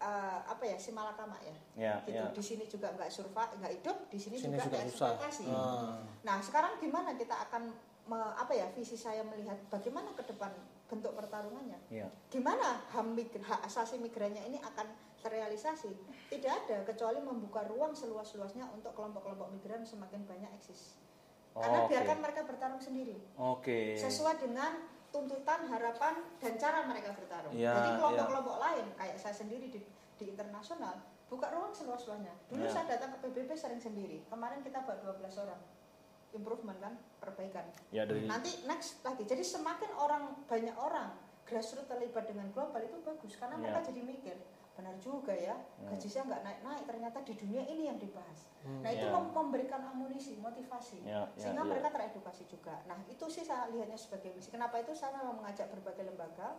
eh, 0.01 0.41
apa 0.49 0.65
ya 0.65 0.77
si 0.81 0.91
malakama 0.97 1.37
ya. 1.45 1.57
Ya, 1.77 1.95
gitu. 2.09 2.17
ya. 2.17 2.33
Di 2.33 2.43
sini 2.43 2.65
juga 2.65 2.89
nggak 2.97 3.13
survive, 3.13 3.53
nggak 3.61 3.73
hidup, 3.81 3.97
di 4.09 4.19
sini, 4.19 4.37
Sini 4.41 4.57
juga 4.57 4.65
nggak 4.67 4.85
eksploitasi. 4.89 5.45
Ah. 5.53 6.01
Nah, 6.25 6.37
sekarang 6.41 6.81
gimana 6.81 7.13
kita 7.15 7.37
akan 7.37 7.69
me- 8.09 8.35
apa 8.35 8.53
ya 8.57 8.67
visi 8.73 8.97
saya 8.97 9.21
melihat 9.21 9.61
bagaimana 9.69 10.11
ke 10.17 10.25
depan 10.25 10.51
bentuk 10.89 11.13
pertarungannya? 11.13 11.79
Ya. 11.93 12.09
Gimana 12.33 12.81
HAM 12.91 13.13
migr- 13.15 13.45
hak 13.45 13.61
asasi 13.69 14.01
migrannya 14.01 14.43
ini 14.49 14.59
akan 14.59 14.89
terrealisasi? 15.21 15.93
Tidak 16.33 16.53
ada 16.67 16.83
kecuali 16.89 17.21
membuka 17.21 17.63
ruang 17.69 17.93
seluas-luasnya 17.93 18.67
untuk 18.73 18.97
kelompok-kelompok 18.97 19.53
migran 19.53 19.85
semakin 19.85 20.25
banyak 20.25 20.51
eksis. 20.57 20.97
Karena 21.51 21.85
Oke. 21.85 21.93
biarkan 21.93 22.19
mereka 22.23 22.41
bertarung 22.47 22.79
sendiri 22.79 23.19
Oke. 23.35 23.99
sesuai 23.99 24.39
dengan 24.39 24.71
tuntutan, 25.11 25.67
harapan, 25.67 26.15
dan 26.39 26.53
cara 26.57 26.87
mereka 26.87 27.13
bertarung. 27.13 27.53
Ya, 27.53 27.75
Jadi 27.75 27.91
kelompok-kelompok 27.99 28.57
lain, 28.59 28.87
kayak 28.95 29.17
saya 29.19 29.35
sendiri 29.35 29.67
di, 29.69 29.79
di 30.17 30.25
internasional, 30.27 31.03
buka 31.27 31.51
ruang 31.51 31.75
seluas-luasnya. 31.75 32.35
Dulu 32.49 32.65
Ya. 32.65 32.71
saya 32.71 32.87
datang 32.89 33.15
ke 33.15 33.27
PBB 33.27 33.55
sering 33.55 33.79
sendiri. 33.79 34.23
Kemarin 34.27 34.63
kita 34.63 34.83
bawa 34.83 34.99
12 35.19 35.43
orang. 35.43 35.61
Improvement 36.31 36.79
kan, 36.79 36.95
perbaikan. 37.19 37.67
Ya 37.91 38.07
dari 38.07 38.23
Nanti 38.23 38.63
next 38.63 39.03
lagi. 39.03 39.27
Jadi 39.27 39.43
semakin 39.43 39.91
orang, 39.99 40.47
banyak 40.47 40.77
orang, 40.79 41.11
grassroots 41.43 41.91
terlibat 41.91 42.31
dengan 42.31 42.47
global 42.55 42.79
itu 42.79 43.03
bagus. 43.03 43.35
Karena 43.35 43.59
Ya. 43.59 43.63
mereka 43.67 43.91
jadi 43.91 44.01
mikir, 44.01 44.37
benar 44.81 44.97
juga 44.97 45.37
ya, 45.37 45.53
Ya. 45.77 45.93
gaji 45.93 46.09
saya 46.09 46.25
nggak 46.25 46.41
naik-naik, 46.41 46.85
ternyata 46.89 47.21
di 47.21 47.37
dunia 47.37 47.63
ini 47.69 47.93
yang 47.93 48.01
dibahas. 48.01 48.49
Hmm. 48.65 48.81
Nah 48.81 48.91
itu 48.91 49.05
Ya. 49.05 49.13
mem- 49.13 49.29
memberikan 49.31 49.85
amunisi, 49.85 50.41
motivasi 50.41 51.05
Ya, 51.05 51.29
ya, 51.37 51.37
sehingga 51.37 51.69
ya. 51.69 51.69
mereka 51.69 51.89
teredukasi 51.93 52.49
juga. 52.49 52.81
Nah 52.89 52.97
itu 53.05 53.29
sih 53.29 53.45
saya 53.45 53.69
lihatnya 53.69 54.01
sebagai 54.01 54.33
misi. 54.33 54.49
Kenapa 54.49 54.81
itu 54.81 54.97
saya 54.97 55.21
memang 55.21 55.45
mengajak 55.45 55.69
berbagai 55.69 56.09
lembaga, 56.09 56.57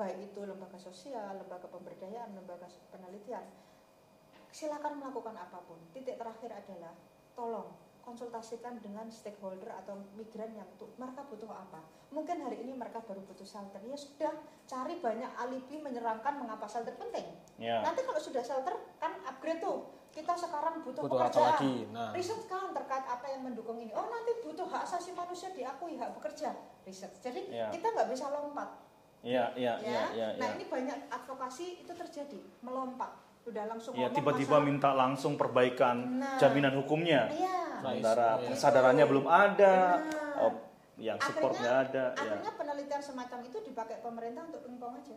baik 0.00 0.32
itu 0.32 0.40
lembaga 0.40 0.80
sosial, 0.80 1.36
lembaga 1.36 1.68
pemberdayaan, 1.68 2.32
lembaga 2.32 2.64
penelitian. 2.88 3.44
Silakan 4.48 4.96
melakukan 4.96 5.36
apa 5.36 5.60
pun. 5.68 5.76
Titik 5.92 6.16
terakhir 6.16 6.56
adalah 6.56 6.96
tolong 7.36 7.68
konsultasikan 8.00 8.80
dengan 8.80 9.12
stakeholder 9.12 9.68
atau 9.84 10.00
migran 10.16 10.56
yang 10.56 10.64
mereka 10.96 11.20
butuh 11.28 11.52
apa. 11.52 11.84
Mungkin 12.28 12.44
hari 12.44 12.60
ini 12.60 12.76
mereka 12.76 13.00
baru 13.00 13.24
butuh 13.24 13.40
shelter. 13.40 13.80
Ya 13.80 13.96
sudah, 13.96 14.28
cari 14.68 15.00
banyak 15.00 15.32
alibi 15.32 15.80
menyerangkan 15.80 16.36
mengapa 16.36 16.68
shelter 16.68 16.92
penting. 16.92 17.24
ya. 17.56 17.80
Nanti 17.80 18.04
kalau 18.04 18.20
sudah 18.20 18.44
shelter 18.44 18.68
kan 19.00 19.16
upgrade 19.24 19.64
tuh. 19.64 19.88
Kita 20.12 20.36
sekarang 20.36 20.84
butuh, 20.84 21.08
Butuh 21.08 21.16
apa 21.16 21.32
pekerjaan. 21.32 21.48
lagi? 21.56 21.74
Nah. 21.88 22.12
Riset 22.12 22.44
kan 22.44 22.68
terkait 22.76 23.00
apa 23.00 23.32
yang 23.32 23.48
mendukung 23.48 23.80
ini. 23.80 23.96
Oh 23.96 24.04
nanti 24.04 24.44
butuh 24.44 24.68
hak 24.68 24.84
asasi 24.84 25.16
manusia 25.16 25.48
diakui 25.56 25.96
hak 25.96 26.20
bekerja. 26.20 26.52
Riset. 26.84 27.16
Jadi 27.16 27.48
Ya. 27.48 27.72
kita 27.72 27.96
nggak 27.96 28.12
bisa 28.12 28.28
lompat. 28.28 28.76
Ya, 29.24 29.48
ya, 29.56 29.80
Ya. 29.80 30.12
ya, 30.12 30.12
ya, 30.12 30.26
nah 30.36 30.52
ya. 30.52 30.56
ini 30.60 30.68
banyak 30.68 31.08
advokasi 31.08 31.80
itu 31.80 31.92
terjadi 31.96 32.44
melompat. 32.60 33.08
udah 33.48 33.64
langsung 33.64 33.96
Ya 33.96 34.12
tiba-tiba 34.12 34.60
minta 34.60 34.92
langsung 34.92 35.32
perbaikan 35.32 36.20
Nah. 36.20 36.36
jaminan 36.36 36.76
hukumnya. 36.76 37.32
Iya. 37.32 37.80
Sementara 37.80 38.36
Iya. 38.36 38.52
kesadarannya 38.52 39.04
belum 39.08 39.24
ada, 39.24 40.04
Benar. 40.04 40.67
Yang 40.98 41.16
support 41.16 41.54
Akhirnya- 41.54 41.62
nggak 41.62 41.78
ada. 41.88 42.04
Ya. 42.04 42.20
Akhirnya 42.20 42.52
penelitian 42.52 43.02
semacam 43.02 43.38
itu 43.40 43.58
dipakai 43.62 43.96
pemerintah 43.98 44.42
untuk 44.44 44.62
pingpong 44.62 44.94
aja. 44.94 45.16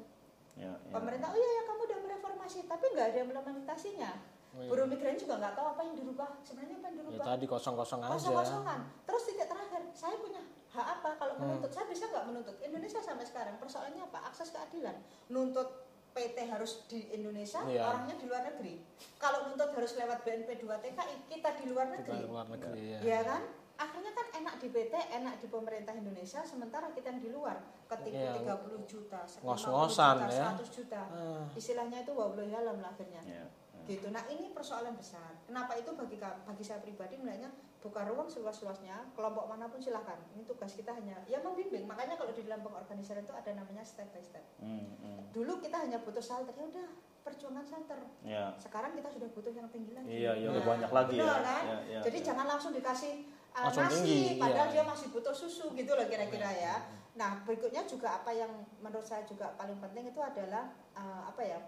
Ya, 0.54 0.72
ya. 0.72 0.92
Pemerintah, 0.92 1.28
oh 1.28 1.38
iya 1.38 1.50
ya 1.52 1.64
kamu 1.66 1.82
udah 1.82 2.00
mereformasi, 2.02 2.60
tapi 2.66 2.86
nggak 2.92 3.08
ada 3.08 3.20
implementasinya. 3.24 4.12
Oh, 4.52 4.60
iya. 4.60 4.68
Buruh 4.68 4.86
migran 4.86 5.16
juga 5.16 5.40
nggak 5.40 5.54
tahu 5.56 5.68
apa 5.70 5.82
yang 5.82 5.96
dirubah. 5.96 6.30
Sebenarnya 6.44 6.76
apa 6.76 6.86
yang 6.86 6.96
Ya 6.96 7.02
dirubah? 7.02 7.26
tadi 7.26 7.46
kosong-kosong 7.48 8.00
aja. 8.00 8.12
kosong-kosongan. 8.14 8.80
Terus 9.02 9.22
titik 9.26 9.48
terakhir, 9.48 9.82
saya 9.92 10.16
punya 10.20 10.42
hak 10.70 10.88
apa 10.92 11.10
kalau 11.16 11.34
Hmm. 11.34 11.42
menuntut? 11.48 11.72
Saya 11.72 11.86
bisa 11.88 12.06
nggak 12.06 12.26
menuntut? 12.28 12.56
Indonesia 12.62 13.00
sampai 13.00 13.26
sekarang 13.26 13.56
persoalannya 13.58 14.04
apa? 14.04 14.20
Akses 14.28 14.52
keadilan. 14.52 14.96
Nuntut 15.28 15.88
PT 16.12 16.44
harus 16.44 16.84
di 16.86 17.08
Indonesia, 17.10 17.64
Iya. 17.64 17.88
orangnya 17.88 18.20
di 18.20 18.26
luar 18.28 18.44
negeri. 18.46 18.84
Kalau 19.16 19.48
nuntut 19.48 19.72
harus 19.72 19.96
lewat 19.96 20.20
BNP 20.22 20.60
2 20.60 20.76
TKI, 20.78 21.16
kita 21.32 21.56
di 21.56 21.72
luar 21.72 21.88
Kita 21.88 21.96
negeri. 22.04 22.28
luar 22.28 22.46
negeri 22.52 22.82
ya. 22.92 23.00
Ya 23.00 23.20
kan? 23.24 23.42
Akhirnya 23.82 24.14
kan 24.14 24.28
enak 24.38 24.56
di 24.62 24.68
PT, 24.70 24.94
enak 24.94 25.42
di 25.42 25.48
pemerintah 25.50 25.90
Indonesia, 25.92 26.46
sementara 26.46 26.94
kita 26.94 27.10
yang 27.10 27.18
di 27.20 27.30
luar 27.30 27.58
ketipu 27.90 28.14
Iya. 28.14 28.38
30 28.38 28.86
juta, 28.86 29.20
50 29.26 29.42
Ngos-ngosan 29.42 30.16
juta, 30.22 30.30
ya. 30.30 30.46
100 30.54 30.70
juta. 30.70 31.02
Ah. 31.10 31.44
Istilahnya 31.52 31.98
itu 32.00 32.12
wabloyalam 32.14 32.78
lah 32.78 32.94
akhirnya 32.94 33.22
Ya, 33.26 33.42
ya. 33.42 33.82
gitu. 33.84 34.14
Nah 34.14 34.22
ini 34.30 34.54
persoalan 34.54 34.94
besar. 34.94 35.34
Kenapa 35.44 35.74
itu 35.74 35.90
bagi 35.92 36.22
bagi 36.22 36.62
saya 36.64 36.78
pribadi 36.78 37.18
melihatnya 37.18 37.50
buka 37.82 38.06
ruang 38.06 38.30
seluas-luasnya, 38.30 39.18
kelompok 39.18 39.50
mana 39.50 39.66
pun 39.66 39.82
silahkan. 39.82 40.22
Ini 40.38 40.46
tugas 40.46 40.78
kita 40.78 40.94
hanya 40.94 41.18
ya 41.26 41.42
membimbing. 41.42 41.90
Makanya 41.90 42.14
kalau 42.14 42.30
di 42.30 42.46
dalam 42.46 42.62
pengorganisan 42.62 43.18
itu 43.18 43.34
ada 43.34 43.50
namanya 43.58 43.82
step 43.82 44.14
by 44.14 44.22
step. 44.22 44.46
Hmm, 44.62 44.94
hmm. 45.02 45.34
Dulu 45.34 45.58
kita 45.58 45.82
hanya 45.82 45.98
butuh 45.98 46.22
shelter, 46.22 46.54
ya 46.54 46.70
udah 46.70 46.88
perjuangan 47.22 47.66
shelter. 47.66 47.98
Ya. 48.22 48.54
Sekarang 48.62 48.94
kita 48.94 49.10
sudah 49.10 49.30
butuh 49.34 49.50
yang 49.50 49.66
tinggi 49.70 49.94
lagi. 49.94 50.10
Iya, 50.10 50.32
iya, 50.38 50.50
Nah, 50.50 50.62
banyak 50.62 50.92
lagi 50.92 51.18
ya. 51.18 51.26
kan? 51.38 51.64
Ya, 51.66 51.78
ya, 51.90 52.00
Jadi 52.06 52.18
ya. 52.22 52.26
jangan 52.30 52.46
langsung 52.46 52.72
dikasih 52.72 53.14
uh, 53.56 53.68
Langsung 53.68 53.88
nasi, 53.88 53.96
tinggi, 54.00 54.20
padahal 54.40 54.68
iya. 54.72 54.74
dia 54.80 54.84
masih 54.88 55.08
butuh 55.12 55.36
susu 55.36 55.66
gitu 55.76 55.92
loh 55.92 56.06
kira-kira 56.08 56.50
ya. 56.56 56.76
Nah 57.20 57.44
berikutnya 57.44 57.84
juga 57.84 58.24
apa 58.24 58.32
yang 58.32 58.52
menurut 58.80 59.04
saya 59.04 59.28
juga 59.28 59.52
paling 59.60 59.80
penting 59.84 60.12
itu 60.12 60.22
adalah 60.24 60.72
uh, 60.96 61.28
apa 61.28 61.42
ya? 61.44 61.60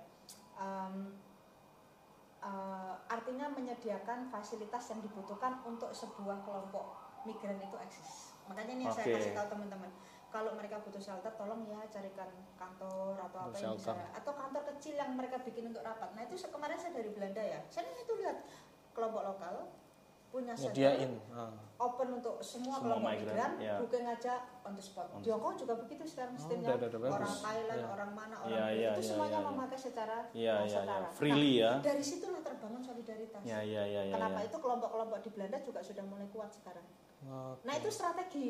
Um, 0.54 1.18
uh, 2.40 2.96
artinya 3.12 3.52
menyediakan 3.52 4.32
fasilitas 4.32 4.94
yang 4.94 5.00
dibutuhkan 5.04 5.60
untuk 5.68 5.92
sebuah 5.92 6.46
kelompok 6.48 6.96
migran 7.28 7.60
itu 7.60 7.76
eksis. 7.80 8.36
Makanya 8.48 8.72
ini 8.76 8.84
yang 8.88 8.96
saya 8.96 9.08
Oke. 9.12 9.16
kasih 9.20 9.32
tahu 9.36 9.48
teman-teman. 9.56 9.92
Kalau 10.34 10.50
mereka 10.58 10.82
butuh 10.82 10.98
shelter, 10.98 11.30
tolong 11.38 11.62
ya 11.70 11.78
carikan 11.94 12.26
kantor 12.58 13.22
atau 13.22 13.40
apa 13.54 13.56
yang 13.62 13.78
bisa 13.78 13.94
atau 13.94 14.34
kantor 14.34 14.66
kecil 14.74 14.98
yang 14.98 15.14
mereka 15.14 15.38
bikin 15.46 15.70
untuk 15.70 15.86
rapat. 15.86 16.10
Nah 16.18 16.26
itu 16.26 16.42
kemarin 16.50 16.74
saya 16.74 16.98
dari 16.98 17.14
Belanda 17.14 17.44
ya. 17.44 17.62
Saya 17.70 17.86
itu 17.94 18.14
lihat 18.18 18.42
kelompok 18.98 19.22
lokal 19.22 19.70
punya 20.34 20.54
shelter 20.58 20.74
Nyediain. 20.74 21.14
Ah. 21.30 21.54
open 21.78 22.10
untuk 22.18 22.42
semua, 22.42 22.82
Semua 22.82 22.98
kelompok 22.98 23.12
migran, 23.14 23.30
migran, 23.30 23.52
ya. 23.62 23.76
booking 23.78 24.06
aja 24.08 24.34
on 24.66 24.74
the 24.74 24.82
spot. 24.82 25.06
On 25.14 25.22
Hongkong 25.22 25.56
juga 25.62 25.74
begitu 25.78 26.04
sekarang 26.10 26.34
Oh, 26.34 26.40
sistemnya. 26.42 26.74
udah, 26.74 26.78
udah, 26.80 26.90
udah 26.90 27.12
orang. 27.14 27.36
Thailand, 27.44 27.78
Ya. 27.78 27.88
orang 27.92 28.12
mana, 28.16 28.36
orang 28.40 28.50
Ya, 28.50 28.64
Bali, 28.64 28.74
ya, 28.74 28.90
itu 28.90 29.02
ya, 29.04 29.10
semuanya 29.14 29.38
ya, 29.38 29.38
ya. 29.38 29.50
memakai 29.52 29.78
secara 29.78 30.18
uh, 30.26 30.34
iya, 30.34 30.54
setara. 30.66 31.06
iya. 31.06 31.14
Freely 31.14 31.52
ya. 31.60 31.70
Nah, 31.70 31.84
dari 31.84 32.04
situlah 32.04 32.42
terbangun 32.42 32.82
solidaritas. 32.82 33.42
Ya, 33.46 33.60
ya, 33.62 33.84
ya, 33.86 34.02
ya. 34.10 34.14
Kenapa 34.16 34.40
ya. 34.42 34.48
itu 34.50 34.58
kelompok-kelompok 34.58 35.20
di 35.22 35.30
Belanda 35.30 35.58
juga 35.62 35.80
sudah 35.86 36.04
mulai 36.08 36.28
kuat 36.34 36.50
sekarang. 36.50 36.86
Oke. 37.24 37.62
Nah 37.64 37.74
itu 37.78 37.90
strategi 37.94 38.48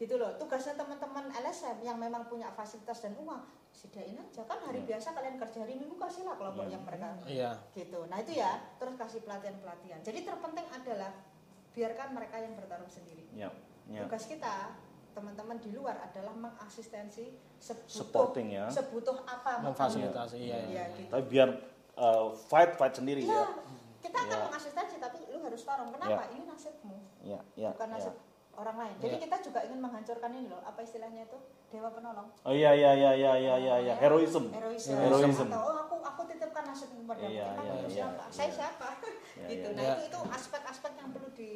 gitu 0.00 0.16
loh. 0.16 0.32
Tugasnya 0.40 0.80
teman-teman 0.80 1.28
LSM 1.28 1.84
yang 1.84 2.00
memang 2.00 2.24
punya 2.24 2.48
fasilitas 2.50 3.04
dan 3.04 3.12
uang, 3.20 3.44
sediain 3.68 4.16
aja 4.16 4.40
kan 4.48 4.56
hari 4.64 4.80
Ya. 4.80 4.96
biasa 4.96 5.12
kalian 5.12 5.36
kerja 5.36 5.58
hari 5.60 5.76
minggu 5.76 6.00
kasihlah 6.00 6.40
kelompok 6.40 6.64
Ya. 6.64 6.72
yang 6.72 6.82
mereka 6.88 7.08
Iya. 7.28 7.50
gitu. 7.76 8.00
Nah 8.08 8.16
itu 8.16 8.32
ya, 8.32 8.56
terus 8.80 8.96
kasih 8.96 9.20
pelatihan-pelatihan. 9.20 10.00
Jadi 10.00 10.24
terpenting 10.24 10.66
adalah 10.72 11.12
biarkan 11.70 12.08
mereka 12.16 12.36
yang 12.40 12.56
bertarung 12.56 12.88
sendiri. 12.88 13.28
Ya, 13.36 13.52
ya. 13.86 14.08
Tugas 14.08 14.24
kita 14.24 14.72
teman-teman 15.12 15.60
di 15.60 15.70
luar 15.70 16.00
adalah 16.00 16.32
mengasistensi 16.32 17.36
sebutuh 17.60 17.92
Supporting 17.92 18.56
ya. 18.56 18.66
sebutuh 18.72 19.20
apa 19.22 19.60
Memfasilitasi 19.60 20.36
iya. 20.40 20.56
Iya, 20.56 20.64
iya. 20.64 20.84
gitu. 20.96 21.10
Tapi 21.12 21.24
biar 21.28 21.48
uh, 22.00 22.32
fight 22.48 22.72
fight 22.80 22.96
sendiri 22.96 23.20
Iya, 23.20 23.36
ya. 23.36 23.46
kita 24.00 24.16
akan 24.16 24.32
Ya. 24.32 24.44
mengasistensi 24.48 24.96
tapi 24.96 25.28
lu 25.28 25.44
harus 25.44 25.60
tarung. 25.60 25.92
Kenapa? 25.92 26.24
Ini 26.32 26.48
nasibmu, 26.48 26.96
Ya, 27.20 27.36
ya. 27.52 27.76
bukan 27.76 27.88
ya. 27.92 28.29
Nasib 28.50 28.60
orang 28.60 28.76
lain. 28.76 28.94
Jadi 29.00 29.16
Ya. 29.16 29.22
kita 29.22 29.36
juga 29.42 29.60
ingin 29.64 29.80
menghancurkan 29.80 30.30
ini 30.34 30.46
loh, 30.50 30.60
apa 30.62 30.80
istilahnya 30.82 31.22
itu? 31.24 31.38
Dewa 31.70 31.88
penolong. 31.90 32.28
Oh 32.42 32.50
iya 32.52 32.74
iya 32.74 32.90
iya 32.92 33.10
iya 33.14 33.32
iya 33.38 33.54
iya 33.56 33.74
ya. 33.86 33.94
heroism. 33.96 34.50
Heroism. 34.50 34.96
Heroism. 34.98 35.46
Atau 35.46 35.62
oh 35.62 35.76
aku 35.78 35.94
aku 36.02 36.22
titipkan 36.26 36.64
nasibmu 36.66 37.06
pada 37.06 37.22
Iya, 37.22 37.54
kamu 37.54 37.62
iya, 37.62 37.74
iya, 37.78 37.88
siapa? 37.88 38.22
iya. 38.26 38.34
Saya 38.34 38.50
siapa? 38.58 38.86
Iya, 39.38 39.46
gitu. 39.48 39.68
iya. 39.70 39.76
Nah, 39.76 39.82
Iya. 39.82 39.92
itu 39.94 40.02
itu 40.10 40.18
aspek-aspek 40.28 40.92
yang 40.98 41.08
perlu 41.14 41.30
di 41.30 41.50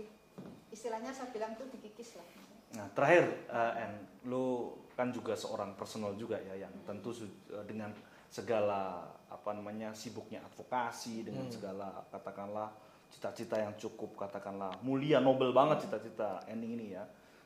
istilahnya 0.71 1.11
saya 1.11 1.29
bilang 1.31 1.53
itu 1.53 1.65
dikikis 1.69 2.11
lah. 2.15 2.27
Nah, 2.75 2.87
terakhir 2.91 3.47
uh, 3.47 3.75
En, 3.77 3.93
lu 4.25 4.75
kan 4.95 5.11
juga 5.11 5.35
seorang 5.35 5.75
personal 5.75 6.15
juga 6.15 6.39
ya 6.39 6.55
yang 6.57 6.75
tentu 6.85 7.11
su- 7.11 7.27
uh, 7.51 7.63
dengan 7.63 7.91
segala 8.27 9.03
apa 9.27 9.51
namanya 9.53 9.91
sibuknya 9.93 10.43
advokasi 10.43 11.23
dengan 11.23 11.47
Hmm. 11.47 11.55
segala 11.55 12.03
katakanlah 12.09 12.71
cita-cita 13.13 13.57
yang 13.61 13.75
cukup 13.77 14.17
katakanlah 14.17 14.73
mulia 14.85 15.21
nobel 15.21 15.51
banget 15.51 15.89
cita-cita 15.89 16.45
Eni 16.49 16.77
ini 16.77 16.87
ya. 16.93 17.05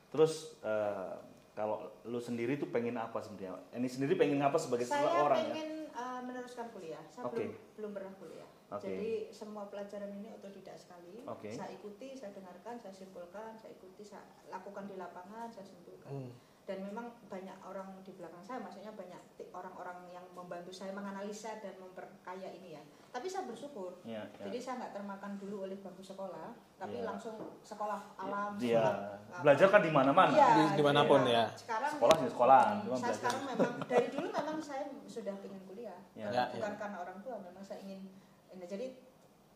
Terus 0.09 0.57
uh, 0.65 1.15
kalau 1.53 1.91
lu 2.07 2.23
sendiri 2.23 2.55
tuh 2.55 2.71
pengen 2.71 2.95
apa 2.95 3.19
sebenarnya? 3.19 3.59
Eni 3.75 3.91
sendiri 3.91 4.15
pengen 4.15 4.39
apa 4.39 4.55
sebagai 4.55 4.87
saya 4.87 5.05
seorang 5.05 5.39
ya? 5.43 5.53
pengen 5.53 5.71
uh, 5.91 6.21
meneruskan 6.23 6.65
kuliah. 6.71 7.03
Saya 7.11 7.27
Oke. 7.27 7.35
belum 7.35 7.51
belum 7.75 7.91
pernah 7.95 8.13
kuliah. 8.15 8.49
Oke. 8.69 8.85
Jadi 8.85 9.11
semua 9.33 9.65
pelajaran 9.65 10.13
ini 10.13 10.29
otodidak 10.29 10.77
sekali. 10.77 11.25
Oke. 11.25 11.49
Saya 11.51 11.73
ikuti, 11.73 12.13
saya 12.13 12.31
dengarkan, 12.37 12.77
saya 12.77 12.93
simpulkan, 12.93 13.57
saya 13.57 13.73
ikuti, 13.73 14.05
saya 14.05 14.21
lakukan 14.47 14.85
di 14.85 14.95
lapangan, 14.95 15.49
saya 15.49 15.65
simpulkan. 15.65 16.11
Hmm. 16.13 16.31
Dan 16.69 16.85
memang 16.85 17.09
banyak 17.25 17.57
orang 17.65 17.97
di 18.05 18.13
belakang 18.13 18.45
saya, 18.45 18.61
maksudnya 18.61 18.93
banyak 18.93 19.17
orang-orang 19.49 20.05
yang 20.13 20.21
membantu 20.37 20.69
saya 20.69 20.93
menganalisa 20.93 21.57
dan 21.57 21.73
memperkaya 21.81 22.45
ini 22.53 22.77
ya. 22.77 22.83
Tapi 23.09 23.25
saya 23.25 23.49
bersyukur. 23.49 23.97
Ya, 24.05 24.21
ya. 24.37 24.45
Jadi 24.45 24.61
saya 24.61 24.85
nggak 24.85 24.93
termakan 24.93 25.41
dulu 25.41 25.65
oleh 25.65 25.81
bangku 25.81 26.05
sekolah, 26.05 26.53
tapi 26.77 27.01
Iya. 27.01 27.09
langsung 27.09 27.57
sekolah 27.65 28.13
alam. 28.21 28.53
Dia 28.61 28.85
sekolah 28.85 29.41
belajar 29.41 29.67
kan 29.73 29.81
di 29.81 29.89
mana-mana. 29.89 30.29
Iya, 30.29 30.47
Di- 30.53 30.77
di 30.77 30.83
mana 30.85 31.01
pun 31.09 31.21
iya. 31.25 31.49
ya. 31.49 31.57
Sekarang 31.57 31.89
Sekolah 31.89 32.15
sih 32.21 32.29
sekolah, 32.29 32.61
Hmm, 32.61 32.81
cuma 32.85 32.93
saya 32.93 33.01
belajar. 33.01 33.17
sekarang 33.17 33.41
memang 33.49 33.71
dari 33.89 34.07
dulu 34.13 34.27
memang 34.29 34.57
saya 34.61 34.83
sudah 35.09 35.35
ingin 35.41 35.61
kuliah. 35.65 35.99
Ya, 36.13 36.27
Ya, 36.29 36.43
bukan 36.53 36.69
ya. 36.69 36.77
karena 36.77 36.97
orang 37.01 37.17
tua, 37.25 37.35
memang 37.41 37.63
saya 37.65 37.81
ingin 37.81 38.13
ini. 38.53 38.65
Jadi 38.69 38.87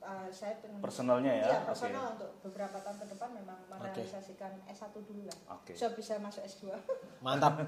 uh, 0.03 0.27
saya 0.29 0.59
pengen 0.59 0.79
Personalnya 0.79 1.31
ya, 1.33 1.47
oke. 1.49 1.73
personal 1.73 2.03
untuk 2.15 2.29
beberapa 2.43 2.77
tahun 2.79 2.97
ke 2.99 3.05
depan 3.15 3.29
memang 3.33 3.57
merealisasikan 3.67 4.51
S1 4.67 4.93
dulu 4.93 5.23
lah. 5.25 5.37
Oke. 5.55 5.71
Saya 5.73 5.91
bisa 5.95 6.19
masuk 6.19 6.43
S2. 6.43 6.71
Mantap. 7.23 7.57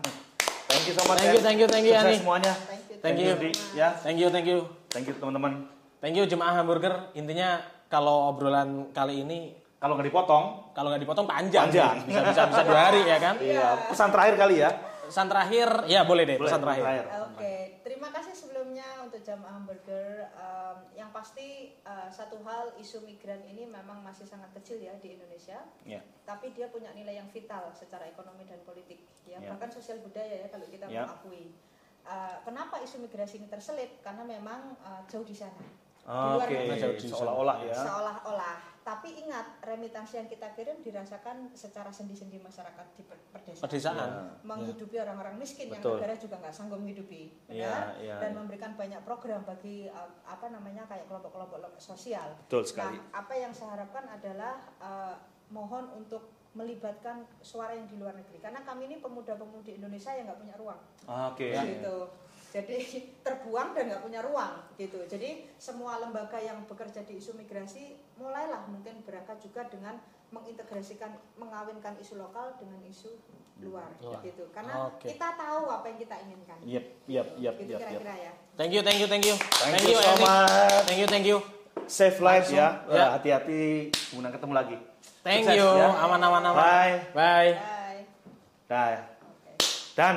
Thank 0.66 0.86
you 0.90 0.96
so 0.98 1.04
much. 1.06 1.22
Thank 1.22 1.38
you, 1.38 1.42
thank 1.46 1.60
you, 1.62 1.68
thank 1.70 1.86
you, 1.86 1.94
Sukses 1.94 2.10
Ani. 2.10 2.18
semuanya. 2.20 2.54
Thank 2.58 2.84
you. 2.90 2.98
Thank 3.00 3.18
you. 3.22 3.32
Di, 3.38 3.50
ya. 3.78 3.90
Thank 4.02 4.18
you, 4.18 4.28
thank 4.34 4.48
you. 4.50 4.58
Thank 4.90 5.06
you 5.08 5.16
teman-teman. 5.16 5.70
Thank 6.02 6.16
you 6.18 6.26
jemaah 6.26 6.58
hamburger. 6.58 7.14
Intinya 7.14 7.62
kalau 7.88 8.34
obrolan 8.34 8.92
kali 8.92 9.24
ini 9.24 9.40
Kalau 9.76 9.94
nggak 10.02 10.10
dipotong, 10.10 10.74
kalau 10.74 10.90
nggak 10.90 11.04
dipotong 11.06 11.28
panjang. 11.30 11.70
Panjang. 11.70 11.96
Bisa 12.10 12.20
bisa 12.26 12.42
bisa 12.50 12.62
dua 12.66 12.80
hari 12.90 13.06
ya 13.06 13.18
kan? 13.22 13.36
iya. 13.38 13.68
Pesan 13.86 14.10
terakhir 14.10 14.36
kali 14.36 14.56
ya. 14.58 14.70
Pesan 15.06 15.28
terakhir, 15.30 15.70
ya 15.86 16.02
boleh 16.02 16.24
deh 16.26 16.38
Boleh, 16.42 16.50
pesan 16.50 16.60
terakhir. 16.66 16.86
Oke, 17.30 17.54
terima 17.86 17.95
untuk 19.04 19.22
jamaah 19.22 19.58
hamburger. 19.60 20.30
Um, 20.36 20.78
yang 20.98 21.10
pasti 21.14 21.78
uh, 21.86 22.10
satu 22.10 22.42
hal 22.44 22.74
isu 22.78 23.06
migran 23.06 23.42
ini 23.46 23.66
memang 23.70 24.02
masih 24.02 24.26
sangat 24.26 24.50
kecil 24.58 24.82
ya 24.82 24.94
di 25.00 25.16
Indonesia, 25.18 25.62
Ya. 25.86 26.02
tapi 26.26 26.52
dia 26.52 26.68
punya 26.70 26.92
nilai 26.94 27.18
yang 27.22 27.30
vital 27.30 27.72
secara 27.76 28.06
ekonomi 28.10 28.46
dan 28.50 28.60
politik, 28.66 29.06
ya, 29.24 29.38
Ya. 29.38 29.54
bahkan 29.54 29.70
sosial 29.72 30.02
budaya 30.02 30.46
ya 30.46 30.48
kalau 30.50 30.66
kita 30.68 30.90
Ya. 30.90 31.06
mengakui. 31.06 31.54
Uh, 32.06 32.38
kenapa 32.46 32.78
isu 32.86 33.02
migrasi 33.02 33.42
ini 33.42 33.50
terselip? 33.50 34.02
Karena 34.06 34.22
memang 34.22 34.78
uh, 34.86 35.02
jauh 35.10 35.26
di 35.26 35.34
sana. 35.34 35.85
Oke, 36.06 36.54
di 36.54 36.78
sana. 36.78 37.18
seolah-olah 37.18 37.58
ya. 37.66 37.74
Seolah-olah. 37.76 38.58
Tapi 38.86 39.18
ingat, 39.18 39.66
remitansi 39.66 40.22
yang 40.22 40.30
kita 40.30 40.54
kirim 40.54 40.78
dirasakan 40.86 41.50
secara 41.52 41.90
sendi-sendi 41.90 42.38
masyarakat 42.38 42.86
di 42.94 43.02
per- 43.02 43.18
perdesaan 43.34 43.66
Pedesaan. 43.66 43.98
Ya. 43.98 44.10
menghidupi 44.46 45.02
orang-orang 45.02 45.42
miskin 45.42 45.74
Betul. 45.74 45.98
yang 45.98 46.06
negara 46.06 46.14
juga 46.14 46.36
nggak 46.38 46.54
sanggup 46.54 46.78
menghidupi, 46.78 47.34
Iya, 47.50 47.66
benar? 47.66 47.86
iya, 47.98 48.16
dan 48.22 48.30
iya. 48.30 48.38
memberikan 48.38 48.72
banyak 48.78 49.02
program 49.02 49.42
bagi 49.42 49.90
uh, 49.90 50.06
apa 50.22 50.54
namanya 50.54 50.86
kayak 50.86 51.10
kelompok-kelompok 51.10 51.58
lo- 51.58 51.74
sosial. 51.82 52.38
Betul 52.46 52.62
sekali. 52.62 52.94
Nah, 52.94 53.26
apa 53.26 53.34
yang 53.34 53.50
saya 53.50 53.74
harapkan 53.74 54.06
adalah 54.06 54.54
uh, 54.78 55.18
mohon 55.50 55.90
untuk 55.98 56.30
melibatkan 56.54 57.26
suara 57.42 57.74
yang 57.74 57.90
di 57.90 57.98
luar 57.98 58.14
negeri, 58.14 58.38
karena 58.38 58.62
kami 58.62 58.86
ini 58.86 59.02
pemuda-pemudi 59.02 59.76
Indonesia 59.76 60.14
yang 60.14 60.30
nggak 60.30 60.40
punya 60.40 60.56
ruang, 60.62 60.82
Oke. 61.34 61.52
gitu. 61.52 61.98
Jadi 62.56 62.78
terbuang 63.26 63.76
dan 63.76 63.92
nggak 63.92 64.04
punya 64.08 64.24
ruang, 64.24 64.64
gitu. 64.80 65.04
Jadi 65.04 65.52
semua 65.60 66.00
lembaga 66.00 66.40
yang 66.40 66.64
bekerja 66.64 67.04
di 67.04 67.20
isu 67.20 67.36
migrasi 67.36 68.00
mulailah 68.16 68.64
mungkin 68.72 69.04
berangkat 69.04 69.44
juga 69.44 69.68
dengan 69.68 70.00
mengintegrasikan 70.32 71.12
mengawinkan 71.36 72.00
isu 72.00 72.16
lokal 72.16 72.56
dengan 72.56 72.80
isu 72.88 73.12
luar 73.64 73.88
Luar. 74.04 74.20
gitu 74.20 74.52
karena 74.52 74.92
Oke. 74.92 75.16
kita 75.16 75.32
tahu 75.40 75.72
apa 75.72 75.88
yang 75.88 76.00
kita 76.04 76.16
inginkan 76.28 76.60
Yep, 76.68 76.86
yep, 77.08 77.28
yep, 77.40 77.56
gitu 77.56 77.72
yep, 77.72 77.80
yep. 77.80 77.88
kira-kira 77.88 78.16
ya 78.20 78.34
Thank 78.56 78.72
you, 78.72 78.82
thank 78.84 79.00
you, 79.04 79.08
thank 79.08 79.24
you. 79.28 79.36
Thank 79.36 79.84
you 79.84 80.00
so 80.00 80.12
Eni. 80.16 80.24
much. 80.24 80.84
Thank 80.88 81.00
you, 81.04 81.08
thank 81.12 81.28
you. 81.28 81.38
Safe 81.92 82.24
life 82.24 82.48
ya. 82.48 82.88
Langsung, 82.88 82.96
ya. 82.96 83.06
Hati-hati, 83.20 83.92
kemudian 83.92 84.32
ketemu 84.32 84.54
lagi. 84.56 84.78
Thank 85.28 85.44
Sukses, 85.44 85.60
you. 85.60 85.68
ya. 85.76 85.92
Aman, 85.92 86.24
aman, 86.24 86.40
aman. 86.40 86.56
Bye. 86.56 86.96
Bye. 87.12 87.52
bye 87.52 87.96
Nah, 88.72 88.96
dan 89.92 90.16